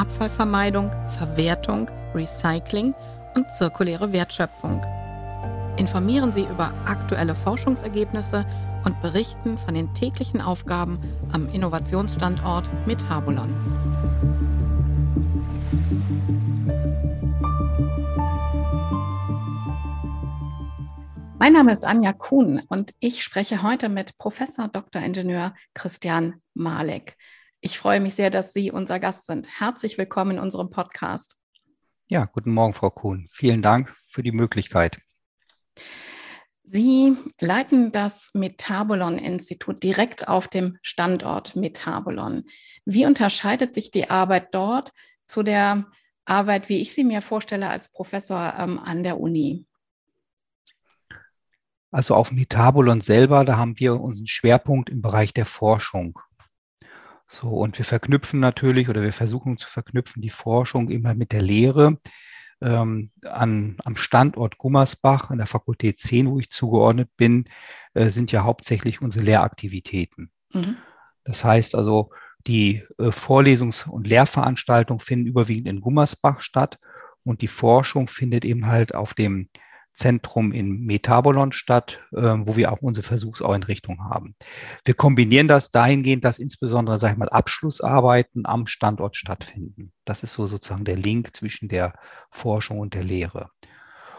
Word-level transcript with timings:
Abfallvermeidung, 0.00 0.90
Verwertung, 1.18 1.90
Recycling 2.14 2.94
und 3.34 3.52
zirkuläre 3.52 4.14
Wertschöpfung. 4.14 4.80
Informieren 5.76 6.32
Sie 6.32 6.44
über 6.44 6.72
aktuelle 6.86 7.34
Forschungsergebnisse 7.34 8.46
und 8.86 8.98
berichten 9.02 9.58
von 9.58 9.74
den 9.74 9.92
täglichen 9.92 10.40
Aufgaben 10.40 10.98
am 11.32 11.52
Innovationsstandort 11.52 12.70
Metabolon. 12.86 13.54
Mein 21.38 21.52
Name 21.52 21.74
ist 21.74 21.84
Anja 21.86 22.14
Kuhn 22.14 22.62
und 22.68 22.94
ich 23.00 23.22
spreche 23.22 23.62
heute 23.62 23.90
mit 23.90 24.16
Professor 24.16 24.68
Dr. 24.68 25.02
Ingenieur 25.02 25.52
Christian 25.74 26.40
Malek. 26.54 27.18
Ich 27.62 27.78
freue 27.78 28.00
mich 28.00 28.14
sehr, 28.14 28.30
dass 28.30 28.54
Sie 28.54 28.70
unser 28.70 28.98
Gast 28.98 29.26
sind. 29.26 29.60
Herzlich 29.60 29.98
willkommen 29.98 30.32
in 30.32 30.38
unserem 30.38 30.70
Podcast. 30.70 31.36
Ja, 32.08 32.24
guten 32.24 32.52
Morgen, 32.52 32.72
Frau 32.72 32.88
Kuhn. 32.88 33.26
Vielen 33.30 33.60
Dank 33.60 33.94
für 34.10 34.22
die 34.22 34.32
Möglichkeit. 34.32 34.98
Sie 36.62 37.16
leiten 37.38 37.92
das 37.92 38.30
Metabolon-Institut 38.32 39.82
direkt 39.82 40.26
auf 40.26 40.48
dem 40.48 40.78
Standort 40.80 41.54
Metabolon. 41.54 42.44
Wie 42.86 43.04
unterscheidet 43.04 43.74
sich 43.74 43.90
die 43.90 44.08
Arbeit 44.08 44.54
dort 44.54 44.92
zu 45.26 45.42
der 45.42 45.84
Arbeit, 46.24 46.70
wie 46.70 46.80
ich 46.80 46.94
sie 46.94 47.04
mir 47.04 47.20
vorstelle, 47.20 47.68
als 47.68 47.90
Professor 47.90 48.54
ähm, 48.58 48.78
an 48.78 49.02
der 49.02 49.20
Uni? 49.20 49.66
Also 51.90 52.14
auf 52.14 52.32
Metabolon 52.32 53.02
selber, 53.02 53.44
da 53.44 53.58
haben 53.58 53.78
wir 53.78 54.00
unseren 54.00 54.28
Schwerpunkt 54.28 54.88
im 54.88 55.02
Bereich 55.02 55.34
der 55.34 55.46
Forschung. 55.46 56.18
So, 57.32 57.48
und 57.48 57.78
wir 57.78 57.84
verknüpfen 57.84 58.40
natürlich 58.40 58.88
oder 58.88 59.02
wir 59.02 59.12
versuchen 59.12 59.56
zu 59.56 59.68
verknüpfen 59.68 60.20
die 60.20 60.30
Forschung 60.30 60.90
immer 60.90 61.14
mit 61.14 61.30
der 61.30 61.42
Lehre. 61.42 61.98
Ähm, 62.60 63.12
an, 63.24 63.76
am 63.84 63.94
Standort 63.94 64.58
Gummersbach 64.58 65.30
an 65.30 65.38
der 65.38 65.46
Fakultät 65.46 66.00
10, 66.00 66.28
wo 66.28 66.40
ich 66.40 66.50
zugeordnet 66.50 67.08
bin, 67.16 67.44
äh, 67.94 68.10
sind 68.10 68.32
ja 68.32 68.42
hauptsächlich 68.42 69.00
unsere 69.00 69.24
Lehraktivitäten. 69.24 70.32
Mhm. 70.52 70.76
Das 71.22 71.44
heißt 71.44 71.76
also, 71.76 72.10
die 72.48 72.82
äh, 72.98 73.12
Vorlesungs- 73.12 73.88
und 73.88 74.08
Lehrveranstaltungen 74.08 74.98
finden 74.98 75.28
überwiegend 75.28 75.68
in 75.68 75.80
Gummersbach 75.80 76.40
statt 76.40 76.80
und 77.22 77.42
die 77.42 77.48
Forschung 77.48 78.08
findet 78.08 78.44
eben 78.44 78.66
halt 78.66 78.92
auf 78.92 79.14
dem 79.14 79.50
Zentrum 79.94 80.52
in 80.52 80.84
Metabolon 80.86 81.52
statt, 81.52 82.00
äh, 82.12 82.20
wo 82.20 82.56
wir 82.56 82.72
auch 82.72 82.80
unsere 82.80 83.06
Versuchseinrichtung 83.06 84.04
haben. 84.04 84.34
Wir 84.84 84.94
kombinieren 84.94 85.48
das 85.48 85.70
dahingehend, 85.70 86.24
dass 86.24 86.38
insbesondere, 86.38 86.98
sag 86.98 87.12
ich 87.12 87.18
mal, 87.18 87.28
Abschlussarbeiten 87.28 88.46
am 88.46 88.66
Standort 88.66 89.16
stattfinden. 89.16 89.92
Das 90.04 90.22
ist 90.22 90.32
so 90.32 90.46
sozusagen 90.46 90.84
der 90.84 90.96
Link 90.96 91.36
zwischen 91.36 91.68
der 91.68 91.94
Forschung 92.30 92.78
und 92.78 92.94
der 92.94 93.04
Lehre. 93.04 93.50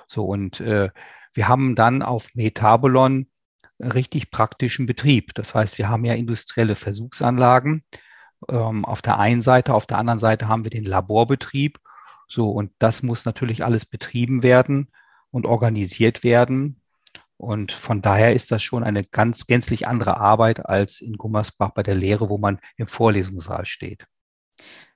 So, 0.07 0.25
und 0.25 0.59
äh, 0.59 0.89
wir 1.33 1.47
haben 1.47 1.75
dann 1.75 2.01
auf 2.03 2.29
Metabolon 2.35 3.27
richtig 3.79 4.29
praktischen 4.29 4.85
Betrieb. 4.85 5.33
Das 5.33 5.55
heißt, 5.55 5.77
wir 5.77 5.89
haben 5.89 6.05
ja 6.05 6.13
industrielle 6.13 6.75
Versuchsanlagen 6.75 7.83
ähm, 8.49 8.85
auf 8.85 9.01
der 9.01 9.19
einen 9.19 9.41
Seite, 9.41 9.73
auf 9.73 9.87
der 9.87 9.97
anderen 9.97 10.19
Seite 10.19 10.47
haben 10.47 10.63
wir 10.63 10.71
den 10.71 10.85
Laborbetrieb. 10.85 11.79
So, 12.27 12.51
und 12.51 12.71
das 12.79 13.03
muss 13.03 13.25
natürlich 13.25 13.63
alles 13.65 13.85
betrieben 13.85 14.43
werden 14.43 14.89
und 15.31 15.45
organisiert 15.45 16.23
werden. 16.23 16.81
Und 17.37 17.71
von 17.71 18.03
daher 18.03 18.33
ist 18.35 18.51
das 18.51 18.61
schon 18.61 18.83
eine 18.83 19.03
ganz 19.03 19.47
gänzlich 19.47 19.87
andere 19.87 20.17
Arbeit 20.17 20.63
als 20.65 21.01
in 21.01 21.17
Gummersbach 21.17 21.71
bei 21.71 21.81
der 21.81 21.95
Lehre, 21.95 22.29
wo 22.29 22.37
man 22.37 22.59
im 22.77 22.87
Vorlesungssaal 22.87 23.65
steht. 23.65 24.05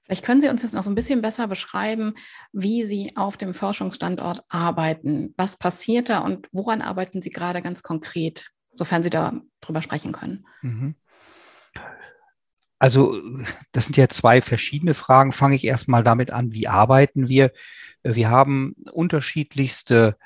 Vielleicht 0.03 0.24
können 0.24 0.41
Sie 0.41 0.50
uns 0.50 0.62
jetzt 0.62 0.75
noch 0.75 0.84
so 0.84 0.91
ein 0.91 0.95
bisschen 0.95 1.24
besser 1.24 1.47
beschreiben, 1.47 2.13
wie 2.53 2.84
Sie 2.84 3.13
auf 3.16 3.38
dem 3.38 3.56
Forschungsstandort 3.56 4.44
arbeiten. 4.50 5.34
Was 5.38 5.57
passiert 5.57 6.09
da 6.09 6.19
und 6.19 6.47
woran 6.51 6.84
arbeiten 6.84 7.24
Sie 7.24 7.31
gerade 7.31 7.63
ganz 7.63 7.81
konkret, 7.81 8.51
sofern 8.72 9.01
Sie 9.01 9.09
darüber 9.09 9.81
sprechen 9.81 10.12
können? 10.12 10.45
Mhm. 10.62 10.95
Also 12.80 13.22
das 13.72 13.86
sind 13.86 13.97
ja 13.97 14.09
zwei 14.09 14.41
verschiedene 14.41 14.94
Fragen. 14.94 15.31
Fange 15.31 15.56
ich 15.56 15.66
erstmal 15.66 16.03
damit 16.03 16.31
an, 16.31 16.52
wie 16.53 16.68
arbeiten 16.68 17.30
wir? 17.30 17.52
Wir 18.03 18.30
haben 18.30 18.75
unterschiedlichste 18.91 20.18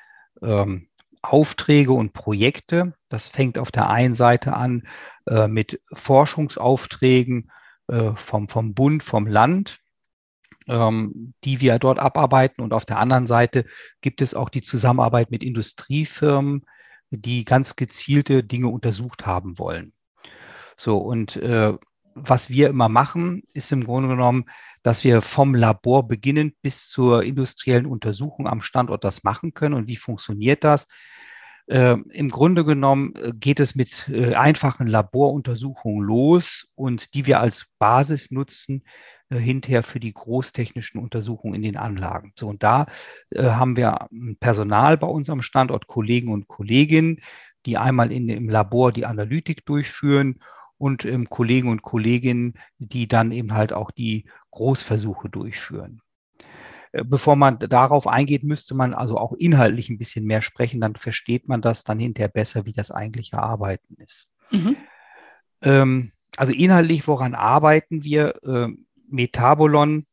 ähm, 0.42 0.88
Aufträge 1.22 1.94
und 1.94 2.14
Projekte. 2.14 2.94
Das 3.10 3.28
fängt 3.28 3.58
auf 3.58 3.72
der 3.72 3.90
einen 3.90 4.16
Seite 4.16 4.54
an 4.54 4.88
äh, 5.28 5.48
mit 5.48 5.82
Forschungsaufträgen 5.94 7.52
äh, 7.88 8.14
vom, 8.16 8.48
vom 8.48 8.74
Bund, 8.74 9.04
vom 9.04 9.28
Land, 9.28 9.80
ähm, 10.68 11.34
die 11.44 11.62
wir 11.62 11.78
dort 11.80 12.00
abarbeiten. 12.00 12.62
Und 12.64 12.74
auf 12.74 12.86
der 12.86 13.00
anderen 13.00 13.28
Seite 13.28 13.66
gibt 14.02 14.22
es 14.22 14.34
auch 14.34 14.50
die 14.50 14.62
Zusammenarbeit 14.62 15.31
mit 15.31 15.44
Industriefirmen, 15.44 16.66
die 17.12 17.46
ganz 17.46 17.76
gezielte 17.76 18.44
Dinge 18.44 18.68
untersucht 18.70 19.26
haben 19.26 19.58
wollen. 19.60 19.94
So, 20.78 20.98
und 20.98 21.36
äh, 21.36 21.74
was 22.24 22.50
wir 22.50 22.69
immer 22.69 22.90
machen, 22.90 23.44
ist 23.53 23.72
im 23.72 23.84
Grunde 23.84 24.09
genommen, 24.09 24.46
dass 24.84 25.03
wir 25.03 25.22
vom 25.22 25.56
Labor 25.56 26.07
beginnend 26.07 26.56
bis 26.62 26.88
zur 26.88 27.24
industriellen 27.24 27.85
Untersuchung 27.85 28.47
am 28.47 28.62
Standort 28.62 29.03
das 29.03 29.24
machen 29.24 29.53
können. 29.53 29.75
Und 29.75 29.88
wie 29.88 29.97
funktioniert 29.97 30.63
das? 30.63 30.88
Äh, 31.68 31.97
Im 32.12 32.30
Grunde 32.30 32.66
genommen 32.66 33.13
äh, 33.16 33.31
geht 33.34 33.59
es 33.59 33.75
mit 33.75 34.09
äh, 34.09 34.34
einfachen 34.34 34.88
Laboruntersuchungen 34.88 36.03
los 36.03 36.68
und 36.75 37.13
die 37.13 37.28
wir 37.28 37.40
als 37.40 37.68
Basis 37.78 38.31
nutzen 38.31 38.84
äh, 39.30 39.38
hinterher 39.38 39.84
für 39.84 40.00
die 40.00 40.13
großtechnischen 40.13 41.00
Untersuchungen 41.00 41.53
in 41.56 41.62
den 41.62 41.78
Anlagen. 41.78 42.34
So, 42.36 42.47
und 42.47 42.63
da 42.63 42.88
äh, 43.30 43.44
haben 43.44 43.78
wir 43.78 44.07
Personal 44.40 44.97
bei 44.97 45.07
unserem 45.07 45.44
Standort, 45.44 45.86
Kollegen 45.86 46.31
und 46.31 46.47
Kolleginnen, 46.47 47.22
die 47.68 47.78
einmal 47.78 48.12
in, 48.12 48.30
im 48.30 48.50
Labor 48.50 48.91
die 48.91 49.06
Analytik 49.06 49.66
durchführen 49.66 50.40
und 50.79 51.06
ähm, 51.06 51.29
Kollegen 51.29 51.69
und 51.69 51.84
Kolleginnen, 51.84 52.56
die 52.79 53.07
dann 53.07 53.31
eben 53.31 53.53
halt 53.53 53.73
auch 53.73 53.91
die 53.91 54.25
Großversuche 54.50 55.29
durchführen. 55.29 56.01
Äh, 56.91 57.03
bevor 57.03 57.35
man 57.35 57.59
darauf 57.59 58.07
eingeht, 58.07 58.44
müsste 58.44 58.73
man 58.73 58.95
also 58.95 59.18
auch 59.18 59.34
inhaltlich 59.34 59.89
ein 59.89 60.00
bisschen 60.00 60.25
mehr 60.25 60.41
sprechen, 60.41 60.81
dann 60.81 60.95
versteht 60.95 61.47
man 61.47 61.62
das 61.62 61.84
dann 61.84 62.00
hinterher 62.00 62.29
besser, 62.29 62.66
wie 62.66 62.73
das 62.73 62.89
eigentliche 62.89 63.38
Arbeiten 63.38 63.95
ist. 64.01 64.31
Mhm. 64.50 64.78
Ähm, 65.62 66.12
also 66.38 66.53
inhaltlich, 66.53 67.07
woran 67.07 67.35
arbeiten 67.35 68.03
wir? 68.03 68.35
Ähm, 68.44 68.85
Metabolon 69.09 70.06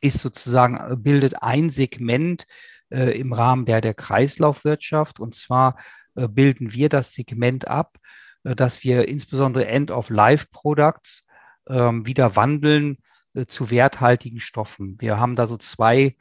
ist 0.00 0.20
sozusagen, 0.20 0.76
äh, 0.76 0.96
bildet 0.96 1.42
ein 1.42 1.70
Segment 1.70 2.46
äh, 2.90 3.18
im 3.18 3.32
Rahmen 3.32 3.64
der, 3.64 3.80
der 3.80 3.94
Kreislaufwirtschaft. 3.94 5.18
Und 5.18 5.34
zwar 5.34 5.76
äh, 6.14 6.28
bilden 6.28 6.72
wir 6.72 6.88
das 6.88 7.12
Segment 7.12 7.66
ab, 7.66 7.98
dass 8.54 8.84
wir 8.84 9.08
insbesondere 9.08 9.66
End-of-Life-Products 9.66 11.24
ähm, 11.68 12.06
wieder 12.06 12.36
wandeln 12.36 12.98
äh, 13.34 13.46
zu 13.46 13.70
werthaltigen 13.70 14.40
Stoffen. 14.40 14.96
Wir 15.00 15.18
haben 15.18 15.36
da 15.36 15.46
so 15.46 15.56
zwei 15.56 16.16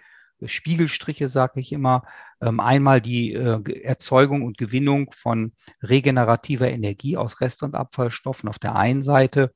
Spiegelstriche, 0.46 1.30
sage 1.30 1.60
ich 1.60 1.72
immer. 1.72 2.04
Ähm, 2.42 2.60
einmal 2.60 3.02
die 3.02 3.34
äh, 3.34 3.82
Erzeugung 3.84 4.44
und 4.44 4.58
Gewinnung 4.58 5.12
von 5.12 5.54
regenerativer 5.82 6.70
Energie 6.70 7.18
aus 7.18 7.42
Rest- 7.42 7.64
und 7.64 7.76
Abfallstoffen 7.76 8.48
auf 8.48 8.60
der 8.60 8.76
einen 8.76 9.02
Seite 9.02 9.52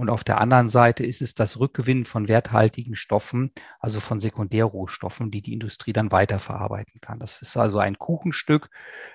und 0.00 0.08
auf 0.08 0.24
der 0.24 0.40
anderen 0.40 0.70
Seite 0.70 1.04
ist 1.04 1.20
es 1.20 1.34
das 1.34 1.60
Rückgewinnen 1.60 2.06
von 2.06 2.26
werthaltigen 2.26 2.96
Stoffen, 2.96 3.52
also 3.80 4.00
von 4.00 4.18
Sekundärrohstoffen, 4.18 5.30
die 5.30 5.42
die 5.42 5.52
Industrie 5.52 5.92
dann 5.92 6.10
weiterverarbeiten 6.10 7.02
kann. 7.02 7.18
Das 7.18 7.42
ist 7.42 7.54
also 7.58 7.78
ein 7.78 7.98
Kuchenstück 7.98 8.70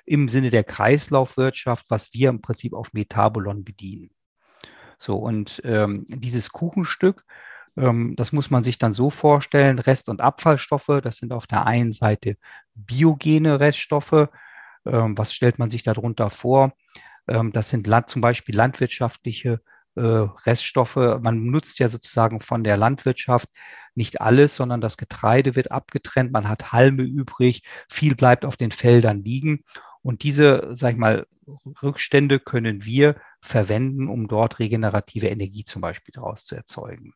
im 0.06 0.28
Sinne 0.28 0.52
der 0.52 0.64
Kreislaufwirtschaft, 0.64 1.88
was 1.90 2.14
wir 2.14 2.30
im 2.30 2.44
Prinzip 2.44 2.74
auf 2.74 2.94
Metabolon 2.94 3.64
bedienen. 3.64 4.12
So, 5.00 5.16
und 5.16 5.60
ähm, 5.66 6.06
dieses 6.08 6.52
Kuchenstück, 6.52 7.26
ähm, 7.78 8.14
das 8.16 8.32
muss 8.32 8.52
man 8.52 8.64
sich 8.64 8.78
dann 8.78 8.94
so 8.94 9.10
vorstellen, 9.10 9.80
Rest- 9.80 10.08
und 10.08 10.22
Abfallstoffe, 10.22 11.00
das 11.02 11.18
sind 11.18 11.34
auf 11.34 11.48
der 11.48 11.66
einen 11.66 11.94
Seite 11.94 12.38
biogene 12.76 13.60
Reststoffe. 13.60 14.30
Ähm, 14.86 15.18
was 15.18 15.34
stellt 15.34 15.58
man 15.58 15.72
sich 15.72 15.82
darunter 15.82 16.30
vor? 16.30 16.74
Ähm, 17.28 17.52
das 17.54 17.70
sind 17.70 17.88
zum 18.06 18.22
Beispiel 18.22 18.56
landwirtschaftliche 18.56 19.54
äh, 19.54 19.75
Reststoffe. 20.02 20.96
Man 20.96 21.46
nutzt 21.46 21.80
ja 21.80 21.90
sozusagen 21.90 22.40
von 22.40 22.64
der 22.64 22.78
Landwirtschaft 22.78 23.50
nicht 23.96 24.22
alles, 24.22 24.56
sondern 24.56 24.82
das 24.82 24.98
Getreide 24.98 25.56
wird 25.56 25.72
abgetrennt. 25.72 26.32
Man 26.32 26.50
hat 26.50 26.72
Halme 26.72 27.04
übrig. 27.04 27.64
Viel 27.90 28.16
bleibt 28.16 28.46
auf 28.46 28.58
den 28.58 28.72
Feldern 28.72 29.24
liegen. 29.24 29.64
Und 30.02 30.24
diese, 30.24 30.70
sag 30.74 30.94
ich 30.94 30.98
mal, 30.98 31.26
Rückstände 31.82 32.40
können 32.40 32.86
wir 32.86 33.16
verwenden, 33.42 34.08
um 34.08 34.28
dort 34.28 34.60
regenerative 34.60 35.28
Energie 35.28 35.64
zum 35.64 35.82
Beispiel 35.82 36.12
daraus 36.14 36.46
zu 36.46 36.56
erzeugen. 36.56 37.14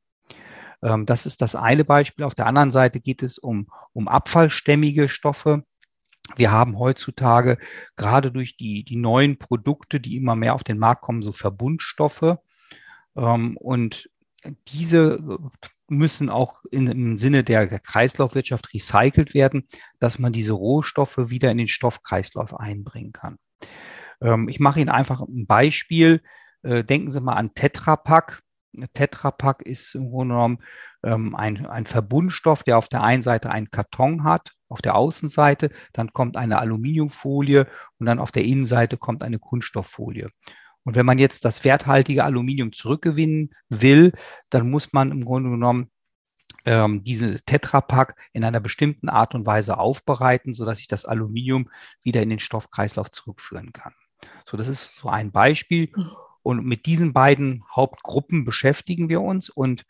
Ähm, 0.81 1.05
das 1.05 1.25
ist 1.25 1.41
das 1.41 1.55
eine 1.55 1.85
Beispiel. 1.85 2.25
Auf 2.25 2.35
der 2.35 2.47
anderen 2.47 2.71
Seite 2.71 2.99
geht 2.99 3.23
es 3.23 3.37
um, 3.37 3.67
um 3.93 4.07
abfallstämmige 4.07 5.09
Stoffe. 5.09 5.63
Wir 6.35 6.51
haben 6.51 6.77
heutzutage 6.77 7.57
gerade 7.95 8.31
durch 8.31 8.55
die, 8.55 8.83
die 8.83 8.95
neuen 8.95 9.37
Produkte, 9.37 9.99
die 9.99 10.15
immer 10.15 10.35
mehr 10.35 10.53
auf 10.53 10.63
den 10.63 10.77
Markt 10.77 11.01
kommen, 11.01 11.21
so 11.21 11.31
Verbundstoffe. 11.31 12.37
Ähm, 13.15 13.57
und 13.57 14.09
diese 14.67 15.39
müssen 15.89 16.29
auch 16.29 16.63
in, 16.71 16.87
im 16.87 17.17
Sinne 17.17 17.43
der, 17.43 17.67
Kreislaufwirtschaft 17.67 18.73
recycelt 18.73 19.33
werden, 19.33 19.67
dass 19.99 20.19
man 20.19 20.31
diese 20.31 20.53
Rohstoffe 20.53 21.17
wieder 21.17 21.51
in 21.51 21.57
den 21.57 21.67
Stoffkreislauf 21.67 22.57
einbringen 22.59 23.11
kann. 23.11 23.37
Ähm, 24.21 24.49
ich 24.49 24.59
mache 24.59 24.79
Ihnen 24.79 24.89
einfach 24.89 25.21
ein 25.21 25.47
Beispiel. 25.47 26.21
Äh, 26.61 26.83
denken 26.83 27.11
Sie 27.11 27.21
mal 27.21 27.33
an 27.33 27.53
Tetra 27.53 27.95
Pak. 27.95 28.41
Tetra 28.93 29.31
Pak 29.31 29.63
ist 29.63 29.95
im 29.95 30.09
Grunde 30.11 30.35
genommen 30.35 30.59
ähm, 31.03 31.35
ein, 31.35 31.65
ein 31.65 31.85
Verbundstoff, 31.85 32.63
der 32.63 32.77
auf 32.77 32.87
der 32.87 33.03
einen 33.03 33.23
Seite 33.23 33.49
einen 33.49 33.71
Karton 33.71 34.23
hat, 34.23 34.53
auf 34.67 34.81
der 34.81 34.95
Außenseite, 34.95 35.71
dann 35.93 36.13
kommt 36.13 36.37
eine 36.37 36.59
Aluminiumfolie 36.59 37.67
und 37.97 38.05
dann 38.05 38.19
auf 38.19 38.31
der 38.31 38.43
Innenseite 38.43 38.97
kommt 38.97 39.23
eine 39.23 39.39
Kunststofffolie. 39.39 40.29
Und 40.89 40.95
wenn 40.95 41.05
man 41.05 41.19
jetzt 41.19 41.45
das 41.45 41.63
werthaltige 41.63 42.23
Aluminium 42.23 42.73
zurückgewinnen 42.73 43.51
will, 43.69 44.11
dann 44.49 44.71
muss 44.71 44.91
man 44.91 45.11
im 45.11 45.23
Grunde 45.23 45.51
genommen 45.51 45.91
ähm, 46.65 47.03
diese 47.03 47.45
Tetrapack 47.45 48.15
in 48.33 48.43
einer 48.43 48.59
bestimmten 48.59 49.07
Art 49.07 49.35
und 49.35 49.45
Weise 49.45 49.77
aufbereiten, 49.77 50.55
sodass 50.55 50.79
ich 50.79 50.87
das 50.87 51.05
Aluminium 51.05 51.69
wieder 52.01 52.23
in 52.23 52.31
den 52.31 52.39
Stoffkreislauf 52.39 53.11
zurückführen 53.11 53.71
kann. 53.71 53.93
So, 54.47 54.57
das 54.57 54.67
ist 54.67 54.89
so 54.99 55.09
ein 55.09 55.31
Beispiel. 55.31 55.91
Und 56.41 56.65
mit 56.65 56.87
diesen 56.87 57.13
beiden 57.13 57.63
Hauptgruppen 57.71 58.43
beschäftigen 58.43 59.09
wir 59.09 59.21
uns. 59.21 59.51
Und 59.51 59.85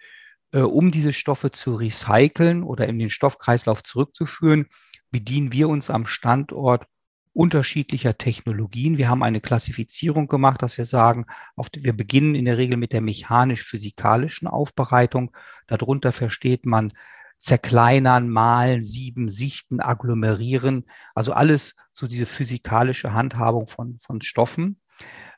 äh, 0.51 0.60
um 0.60 0.92
diese 0.92 1.13
Stoffe 1.13 1.51
zu 1.51 1.75
recyceln 1.75 2.62
oder 2.62 2.90
in 2.90 3.00
den 3.00 3.10
Stoffkreislauf 3.10 3.84
zurückzuführen, 3.84 4.66
bedienen 5.12 5.54
wir 5.54 5.69
uns 5.69 5.90
am 5.90 6.06
Standort 6.06 6.88
unterschiedlicher 7.33 8.17
Technologien. 8.17 8.97
Wir 8.97 9.09
haben 9.09 9.23
eine 9.23 9.41
Klassifizierung 9.41 10.27
gemacht, 10.27 10.61
dass 10.61 10.77
wir 10.77 10.85
sagen, 10.85 11.25
wir 11.73 11.93
beginnen 11.93 12.35
in 12.35 12.45
der 12.45 12.57
Regel 12.57 12.77
mit 12.77 12.93
der 12.93 13.01
mechanisch-physikalischen 13.01 14.47
Aufbereitung. 14.47 15.31
Darunter 15.67 16.11
versteht 16.11 16.65
man 16.65 16.91
zerkleinern, 17.37 18.29
malen, 18.29 18.83
sieben, 18.83 19.29
sichten, 19.29 19.79
agglomerieren, 19.79 20.85
also 21.15 21.31
alles 21.31 21.75
so 21.93 22.07
diese 22.07 22.25
physikalische 22.25 23.13
Handhabung 23.13 23.67
von, 23.67 23.97
von 24.01 24.21
Stoffen. 24.21 24.81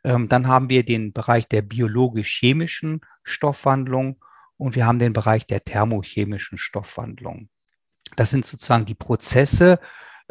Ähm, 0.04 0.28
dann 0.28 0.48
haben 0.48 0.70
wir 0.70 0.84
den 0.84 1.14
Bereich 1.14 1.48
der 1.48 1.62
biologisch-chemischen 1.62 3.02
Stoffwandlung 3.24 4.24
und 4.58 4.76
wir 4.76 4.86
haben 4.88 5.00
den 5.00 5.14
Bereich 5.14 5.46
der 5.46 5.64
thermochemischen 5.64 6.58
Stoffwandlung. 6.58 7.50
Das 8.16 8.32
sind 8.32 8.46
sozusagen 8.46 8.86
die 8.86 8.96
Prozesse, 8.96 9.80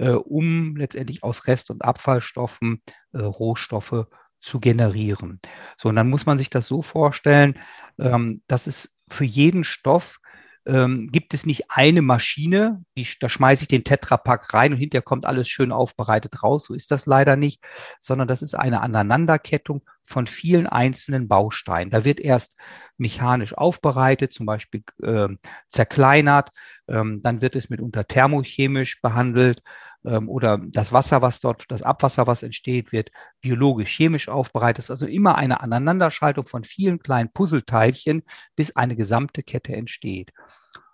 äh, 0.01 0.13
um 0.13 0.77
letztendlich 0.77 1.23
aus 1.23 1.47
Rest- 1.47 1.71
und 1.71 1.85
Abfallstoffen 1.85 2.83
äh, 3.13 3.19
Rohstoffe 3.19 4.07
zu 4.41 4.59
generieren. 4.59 5.41
So, 5.77 5.91
und 5.91 5.97
dann 5.97 6.09
muss 6.09 6.25
man 6.25 6.39
sich 6.39 6.49
das 6.49 6.67
so 6.67 6.81
vorstellen, 6.81 7.59
ähm, 7.99 8.43
dass 8.47 8.67
es 8.67 8.95
für 9.09 9.25
jeden 9.25 9.65
Stoff 9.65 10.19
ähm, 10.67 11.09
gibt 11.11 11.35
es 11.35 11.47
nicht 11.47 11.71
eine 11.71 12.01
Maschine, 12.01 12.85
die, 12.97 13.07
da 13.21 13.29
schmeiße 13.29 13.65
ich 13.65 13.69
den 13.69 13.85
Tetrapack 13.85 14.55
rein 14.55 14.73
und 14.73 14.79
hinterher 14.79 15.03
kommt 15.03 15.27
alles 15.27 15.49
schön 15.49 15.73
aufbereitet 15.73 16.43
raus. 16.43 16.65
So 16.65 16.75
ist 16.75 16.91
das 16.91 17.07
leider 17.07 17.37
nicht, 17.37 17.63
sondern 17.99 18.29
das 18.29 18.41
ist 18.41 18.55
eine 18.55 18.81
Aneinanderkettung 18.81 19.83
von 20.05 20.27
vielen 20.27 20.67
einzelnen 20.67 21.29
Bausteinen. 21.29 21.91
Da 21.91 22.05
wird 22.05 22.21
erst 22.21 22.57
mechanisch 22.99 23.55
aufbereitet, 23.55 24.33
zum 24.33 24.47
Beispiel 24.47 24.83
äh, 25.03 25.29
zerkleinert, 25.69 26.51
ähm, 26.89 27.23
dann 27.23 27.43
wird 27.43 27.57
es 27.57 27.71
mitunter 27.71 28.07
thermochemisch 28.07 29.01
behandelt 29.01 29.63
ähm, 30.05 30.29
oder 30.29 30.59
das 30.59 30.93
Wasser, 30.93 31.23
was 31.23 31.41
dort, 31.41 31.65
das 31.69 31.83
Abwasser, 31.83 32.27
was 32.27 32.43
entsteht, 32.43 32.93
wird 32.93 33.11
biologisch, 33.41 33.91
chemisch 33.91 34.29
aufbereitet. 34.29 34.79
Das 34.79 34.85
ist 34.87 34.91
also 34.91 35.07
immer 35.07 35.37
eine 35.37 35.61
Aneinanderschaltung 35.61 36.47
von 36.47 36.65
vielen 36.65 37.01
kleinen 37.01 37.33
Puzzleteilchen, 37.33 38.23
bis 38.57 38.77
eine 38.77 38.97
gesamte 38.97 39.43
Kette 39.43 39.75
entsteht. 39.75 40.33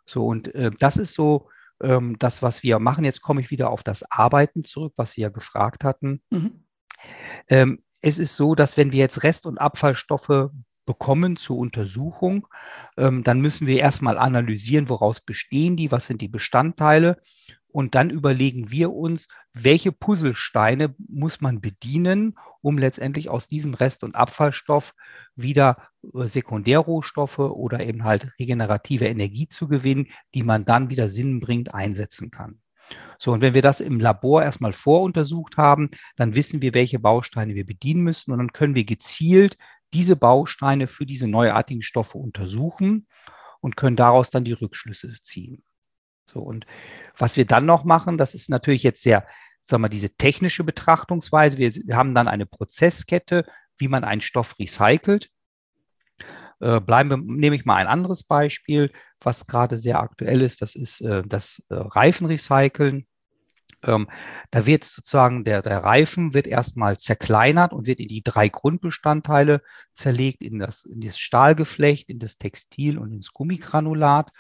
So, 0.04 0.26
und 0.26 0.54
äh, 0.54 0.70
das 0.78 0.96
ist 0.96 1.14
so 1.14 1.48
ähm, 1.80 2.16
das, 2.18 2.42
was 2.42 2.62
wir 2.62 2.78
machen. 2.78 3.04
Jetzt 3.04 3.22
komme 3.22 3.40
ich 3.40 3.50
wieder 3.50 3.70
auf 3.70 3.82
das 3.82 4.10
Arbeiten 4.10 4.64
zurück, 4.64 4.94
was 4.96 5.12
Sie 5.12 5.20
ja 5.20 5.28
gefragt 5.28 5.84
hatten. 5.84 6.22
Mhm. 6.30 6.64
Ähm, 7.48 7.82
es 8.00 8.18
ist 8.18 8.36
so, 8.36 8.54
dass 8.54 8.76
wenn 8.76 8.92
wir 8.92 9.00
jetzt 9.00 9.22
Rest- 9.22 9.46
und 9.46 9.58
Abfallstoffe 9.58 10.50
bekommen 10.84 11.36
zur 11.36 11.58
Untersuchung, 11.58 12.46
ähm, 12.96 13.24
dann 13.24 13.40
müssen 13.40 13.66
wir 13.66 13.80
erstmal 13.80 14.16
analysieren, 14.16 14.88
woraus 14.88 15.20
bestehen 15.20 15.76
die, 15.76 15.90
was 15.90 16.06
sind 16.06 16.20
die 16.20 16.28
Bestandteile 16.28 17.20
und 17.76 17.94
dann 17.94 18.08
überlegen 18.08 18.70
wir 18.70 18.90
uns, 18.94 19.28
welche 19.52 19.92
Puzzlesteine 19.92 20.94
muss 20.96 21.42
man 21.42 21.60
bedienen, 21.60 22.38
um 22.62 22.78
letztendlich 22.78 23.28
aus 23.28 23.48
diesem 23.48 23.74
Rest- 23.74 24.02
und 24.02 24.14
Abfallstoff 24.14 24.94
wieder 25.34 25.76
äh, 26.14 26.26
Sekundärrohstoffe 26.26 27.38
oder 27.38 27.80
eben 27.80 28.04
halt 28.04 28.32
regenerative 28.38 29.04
Energie 29.04 29.46
zu 29.48 29.68
gewinnen, 29.68 30.06
die 30.34 30.42
man 30.42 30.64
dann 30.64 30.88
wieder 30.88 31.10
sinnbringend 31.10 31.74
einsetzen 31.74 32.30
kann. 32.30 32.62
So, 33.18 33.32
und 33.32 33.42
wenn 33.42 33.52
wir 33.52 33.60
das 33.60 33.82
im 33.82 34.00
Labor 34.00 34.42
erstmal 34.42 34.72
voruntersucht 34.72 35.58
haben, 35.58 35.90
dann 36.16 36.34
wissen 36.34 36.62
wir, 36.62 36.72
welche 36.72 36.98
Bausteine 36.98 37.54
wir 37.54 37.66
bedienen 37.66 38.00
müssen 38.00 38.32
und 38.32 38.38
dann 38.38 38.54
können 38.54 38.74
wir 38.74 38.86
gezielt 38.86 39.58
diese 39.92 40.16
Bausteine 40.16 40.86
für 40.86 41.04
diese 41.04 41.28
neuartigen 41.28 41.82
Stoffe 41.82 42.16
untersuchen 42.16 43.06
und 43.60 43.76
können 43.76 43.96
daraus 43.96 44.30
dann 44.30 44.44
die 44.44 44.52
Rückschlüsse 44.52 45.12
ziehen. 45.22 45.62
So, 46.26 46.40
und 46.40 46.66
was 47.16 47.36
wir 47.36 47.46
dann 47.46 47.66
noch 47.66 47.84
machen, 47.84 48.18
das 48.18 48.34
ist 48.34 48.50
natürlich 48.50 48.82
jetzt 48.82 49.02
sehr, 49.02 49.26
sagen 49.62 49.82
wir, 49.82 49.88
diese 49.88 50.10
technische 50.10 50.64
Betrachtungsweise. 50.64 51.58
Wir, 51.58 51.96
haben 51.96 52.14
dann 52.14 52.28
eine 52.28 52.46
Prozesskette, 52.46 53.46
wie 53.78 53.88
man 53.88 54.04
einen 54.04 54.20
Stoff 54.20 54.58
recycelt. 54.58 55.30
Äh, 56.60 56.80
bleiben 56.80 57.10
wir, 57.10 57.16
nehme 57.18 57.56
ich 57.56 57.64
mal 57.64 57.76
ein 57.76 57.86
anderes 57.86 58.22
Beispiel, 58.22 58.92
was 59.20 59.46
gerade 59.46 59.76
sehr 59.78 60.00
aktuell 60.00 60.42
ist. 60.42 60.62
Das 60.62 60.74
ist 60.74 61.00
äh, 61.00 61.22
das 61.26 61.62
äh, 61.68 61.74
Reifenrecyceln. 61.74 63.06
Ähm, 63.84 64.08
da 64.50 64.66
wird 64.66 64.84
sozusagen 64.84 65.44
der, 65.44 65.62
der 65.62 65.84
Reifen 65.84 66.34
wird 66.34 66.46
erstmal 66.46 66.96
zerkleinert 66.98 67.72
und 67.72 67.86
wird 67.86 68.00
in 68.00 68.08
die 68.08 68.22
drei 68.22 68.48
Grundbestandteile 68.48 69.62
zerlegt, 69.92 70.42
in 70.42 70.58
das, 70.58 70.84
in 70.84 71.00
das 71.00 71.18
Stahlgeflecht, 71.18 72.08
in 72.08 72.18
das 72.18 72.38
Textil 72.38 72.98
und 72.98 73.12
ins 73.12 73.32
Gummigranulat. 73.32 74.32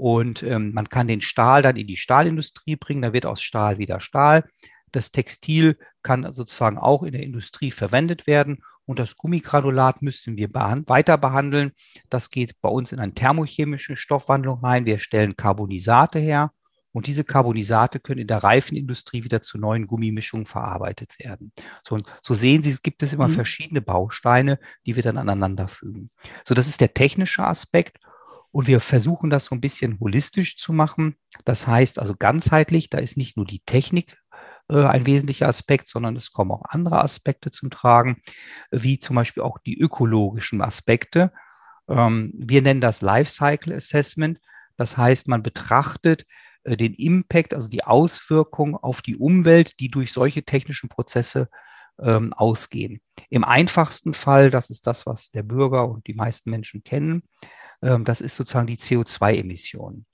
Und 0.00 0.42
ähm, 0.42 0.72
man 0.72 0.88
kann 0.88 1.08
den 1.08 1.20
Stahl 1.20 1.60
dann 1.60 1.76
in 1.76 1.86
die 1.86 1.98
Stahlindustrie 1.98 2.76
bringen, 2.76 3.02
da 3.02 3.12
wird 3.12 3.26
aus 3.26 3.42
Stahl 3.42 3.76
wieder 3.76 4.00
Stahl. 4.00 4.44
Das 4.92 5.12
Textil 5.12 5.76
kann 6.02 6.32
sozusagen 6.32 6.78
auch 6.78 7.02
in 7.02 7.12
der 7.12 7.22
Industrie 7.22 7.70
verwendet 7.70 8.26
werden 8.26 8.62
und 8.86 8.98
das 8.98 9.16
Gummigranulat 9.18 10.00
müssen 10.00 10.38
wir 10.38 10.50
behand 10.50 10.88
weiter 10.88 11.18
behandeln. 11.18 11.72
Das 12.08 12.30
geht 12.30 12.58
bei 12.62 12.70
uns 12.70 12.92
in 12.92 12.98
eine 12.98 13.12
thermochemische 13.12 13.94
Stoffwandlung 13.94 14.60
rein. 14.64 14.86
Wir 14.86 15.00
stellen 15.00 15.36
Carbonisate 15.36 16.18
her 16.18 16.50
und 16.92 17.06
diese 17.06 17.22
Carbonisate 17.22 18.00
können 18.00 18.22
in 18.22 18.26
der 18.26 18.42
Reifenindustrie 18.42 19.22
wieder 19.22 19.42
zu 19.42 19.58
neuen 19.58 19.86
Gummimischungen 19.86 20.46
verarbeitet 20.46 21.12
werden. 21.18 21.52
So, 21.86 21.98
so 22.22 22.32
sehen 22.32 22.62
Sie, 22.62 22.70
es 22.70 22.82
gibt 22.82 23.02
es 23.02 23.12
immer 23.12 23.28
mhm. 23.28 23.34
verschiedene 23.34 23.82
Bausteine, 23.82 24.58
die 24.86 24.96
wir 24.96 25.02
dann 25.02 25.18
aneinander 25.18 25.68
fügen. 25.68 26.08
So, 26.44 26.54
das 26.54 26.68
ist 26.68 26.80
der 26.80 26.94
technische 26.94 27.44
Aspekt. 27.44 27.98
Und 28.52 28.66
wir 28.66 28.80
versuchen 28.80 29.30
das 29.30 29.46
so 29.46 29.54
ein 29.54 29.60
bisschen 29.60 29.98
holistisch 30.00 30.56
zu 30.56 30.72
machen. 30.72 31.16
Das 31.44 31.66
heißt 31.66 31.98
also 31.98 32.14
ganzheitlich, 32.16 32.90
da 32.90 32.98
ist 32.98 33.16
nicht 33.16 33.36
nur 33.36 33.46
die 33.46 33.60
Technik 33.60 34.18
äh, 34.68 34.84
ein 34.84 35.06
wesentlicher 35.06 35.48
Aspekt, 35.48 35.88
sondern 35.88 36.16
es 36.16 36.32
kommen 36.32 36.50
auch 36.50 36.64
andere 36.68 37.02
Aspekte 37.02 37.50
zum 37.50 37.70
Tragen, 37.70 38.22
wie 38.70 38.98
zum 38.98 39.16
Beispiel 39.16 39.42
auch 39.42 39.58
die 39.58 39.78
ökologischen 39.78 40.62
Aspekte. 40.62 41.32
Ähm, 41.88 42.32
wir 42.36 42.62
nennen 42.62 42.80
das 42.80 43.02
Lifecycle 43.02 43.74
Assessment. 43.74 44.38
Das 44.76 44.96
heißt, 44.96 45.28
man 45.28 45.42
betrachtet 45.42 46.24
äh, 46.64 46.76
den 46.76 46.94
Impact, 46.94 47.54
also 47.54 47.68
die 47.68 47.84
Auswirkung 47.84 48.76
auf 48.76 49.02
die 49.02 49.16
Umwelt, 49.16 49.78
die 49.80 49.90
durch 49.90 50.12
solche 50.12 50.44
technischen 50.44 50.88
Prozesse 50.88 51.48
ähm, 52.02 52.32
ausgehen. 52.32 53.00
Im 53.28 53.44
einfachsten 53.44 54.14
Fall, 54.14 54.50
das 54.50 54.70
ist 54.70 54.86
das, 54.86 55.06
was 55.06 55.30
der 55.30 55.42
Bürger 55.42 55.88
und 55.88 56.06
die 56.06 56.14
meisten 56.14 56.50
Menschen 56.50 56.82
kennen, 56.82 57.22
ähm, 57.82 58.04
das 58.04 58.20
ist 58.20 58.36
sozusagen 58.36 58.66
die 58.66 58.78
CO2-Emission. 58.78 60.06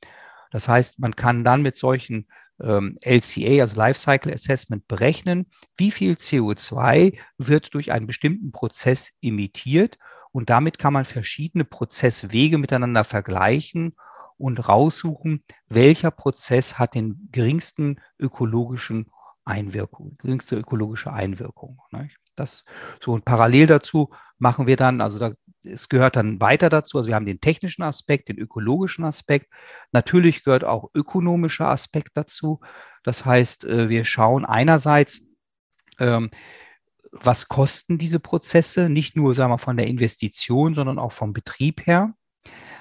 Das 0.51 0.69
heißt, 0.69 0.99
man 0.99 1.17
kann 1.17 1.45
dann 1.45 1.63
mit 1.63 1.77
solchen 1.77 2.27
ähm, 2.61 2.99
LCA, 3.03 3.63
also 3.63 3.77
Lifecycle 3.77 4.33
Assessment, 4.33 4.87
berechnen, 4.89 5.47
wie 5.77 5.91
viel 5.91 6.15
CO2 6.15 7.19
wird 7.39 7.75
durch 7.75 7.93
einen 7.93 8.07
bestimmten 8.07 8.53
Prozess 8.53 9.11
emittiert. 9.21 9.99
Und 10.33 10.51
damit 10.51 10.79
kann 10.79 10.93
man 10.93 11.05
verschiedene 11.05 11.65
Prozesswege 11.65 12.59
miteinander 12.59 13.05
vergleichen 13.05 13.97
und 14.39 14.69
raussuchen, 14.69 15.43
welcher 15.69 16.11
Prozess 16.11 16.79
hat 16.79 16.95
den 16.95 17.29
geringsten 17.33 18.01
ökologischen 18.19 19.11
Einwirkung, 19.47 20.17
geringste 20.19 20.57
ökologische 20.57 21.13
Einwirkung. 21.13 21.81
Nicht? 21.93 22.19
Das 22.35 22.65
so 23.03 23.13
und 23.13 23.25
parallel 23.25 23.67
dazu 23.67 24.11
machen 24.39 24.67
wir 24.67 24.77
dann, 24.77 25.01
also 25.01 25.19
da, 25.19 25.33
es 25.63 25.89
gehört 25.89 26.17
dann 26.17 26.41
weiter 26.41 26.69
dazu, 26.69 26.99
also 26.99 27.09
wir 27.09 27.15
haben 27.15 27.27
den 27.27 27.41
technischen 27.41 27.83
Aspekt, 27.83 28.29
den 28.29 28.39
ökologischen 28.39 29.05
Aspekt. 29.05 29.51
Natürlich 29.93 30.45
gehört 30.45 30.65
auch 30.65 30.91
ökonomischer 30.95 31.69
Aspekt 31.69 32.11
dazu. 32.15 32.61
Das 33.03 33.25
heißt, 33.25 33.65
äh, 33.65 33.89
wir 33.89 34.05
schauen 34.05 34.45
einerseits, 34.45 35.23
ähm, 35.99 36.31
was 37.13 37.49
kosten 37.49 37.99
diese 37.99 38.21
Prozesse, 38.21 38.89
nicht 38.89 39.17
nur 39.17 39.35
sagen 39.35 39.53
wir, 39.53 39.59
von 39.59 39.77
der 39.77 39.87
Investition, 39.87 40.75
sondern 40.75 40.99
auch 40.99 41.13
vom 41.13 41.33
Betrieb 41.33 41.87
her. 41.87 42.15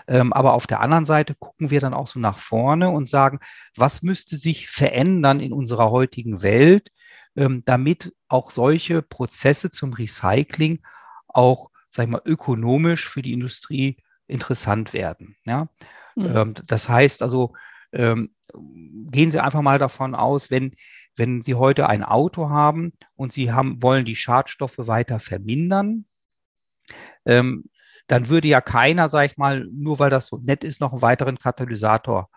Ähm, 0.08 0.34
aber 0.34 0.54
auf 0.54 0.68
der 0.68 0.82
anderen 0.82 1.06
Seite 1.06 1.36
gucken 1.36 1.72
wir 1.72 1.80
dann 1.80 1.94
auch 1.94 2.08
so 2.08 2.20
nach 2.20 2.38
vorne 2.38 2.90
und 2.90 3.10
sagen, 3.10 3.40
was 3.76 4.04
müsste 4.04 4.38
sich 4.38 4.70
verändern 4.70 5.40
in 5.40 5.52
unserer 5.52 5.90
heutigen 5.90 6.42
Welt, 6.42 6.92
ähm, 7.36 7.64
damit 7.66 8.14
auch 8.28 8.52
solche 8.52 9.02
Prozesse 9.02 9.72
zum 9.72 9.94
Recycling 9.94 10.82
auch, 11.28 11.72
sag 11.90 12.06
ich 12.06 12.12
mal, 12.12 12.22
ökonomisch 12.24 13.10
für 13.10 13.22
die 13.22 13.34
Industrie 13.34 13.98
interessant 14.28 14.94
werden. 14.94 15.36
Ja? 15.46 15.70
Mhm. 16.16 16.36
Ähm, 16.36 16.54
das 16.66 16.88
heißt 16.90 17.22
also, 17.22 17.54
gehen 17.92 19.32
Sie 19.32 19.42
einfach 19.42 19.62
mal 19.62 19.80
davon 19.80 20.16
aus, 20.16 20.52
wenn, 20.52 20.76
wenn 21.16 21.42
Sie 21.42 21.56
heute 21.56 21.88
ein 21.88 22.04
Auto 22.04 22.50
haben 22.50 22.92
und 23.16 23.32
Sie 23.32 23.54
haben, 23.54 23.82
wollen 23.82 24.04
die 24.04 24.18
Schadstoffe 24.18 24.78
weiter 24.78 25.20
vermindern, 25.20 26.06
ähm, 27.26 27.70
dann 28.08 28.30
würde 28.30 28.48
ja 28.48 28.62
keiner, 28.62 29.10
sag 29.10 29.32
ich 29.32 29.38
mal, 29.38 29.66
nur 29.72 30.00
weil 30.00 30.10
das 30.10 30.28
so 30.28 30.38
nett 30.38 30.64
ist, 30.64 30.80
noch 30.82 30.94
einen 30.94 31.02
weiteren 31.02 31.40
Katalysator 31.40 32.30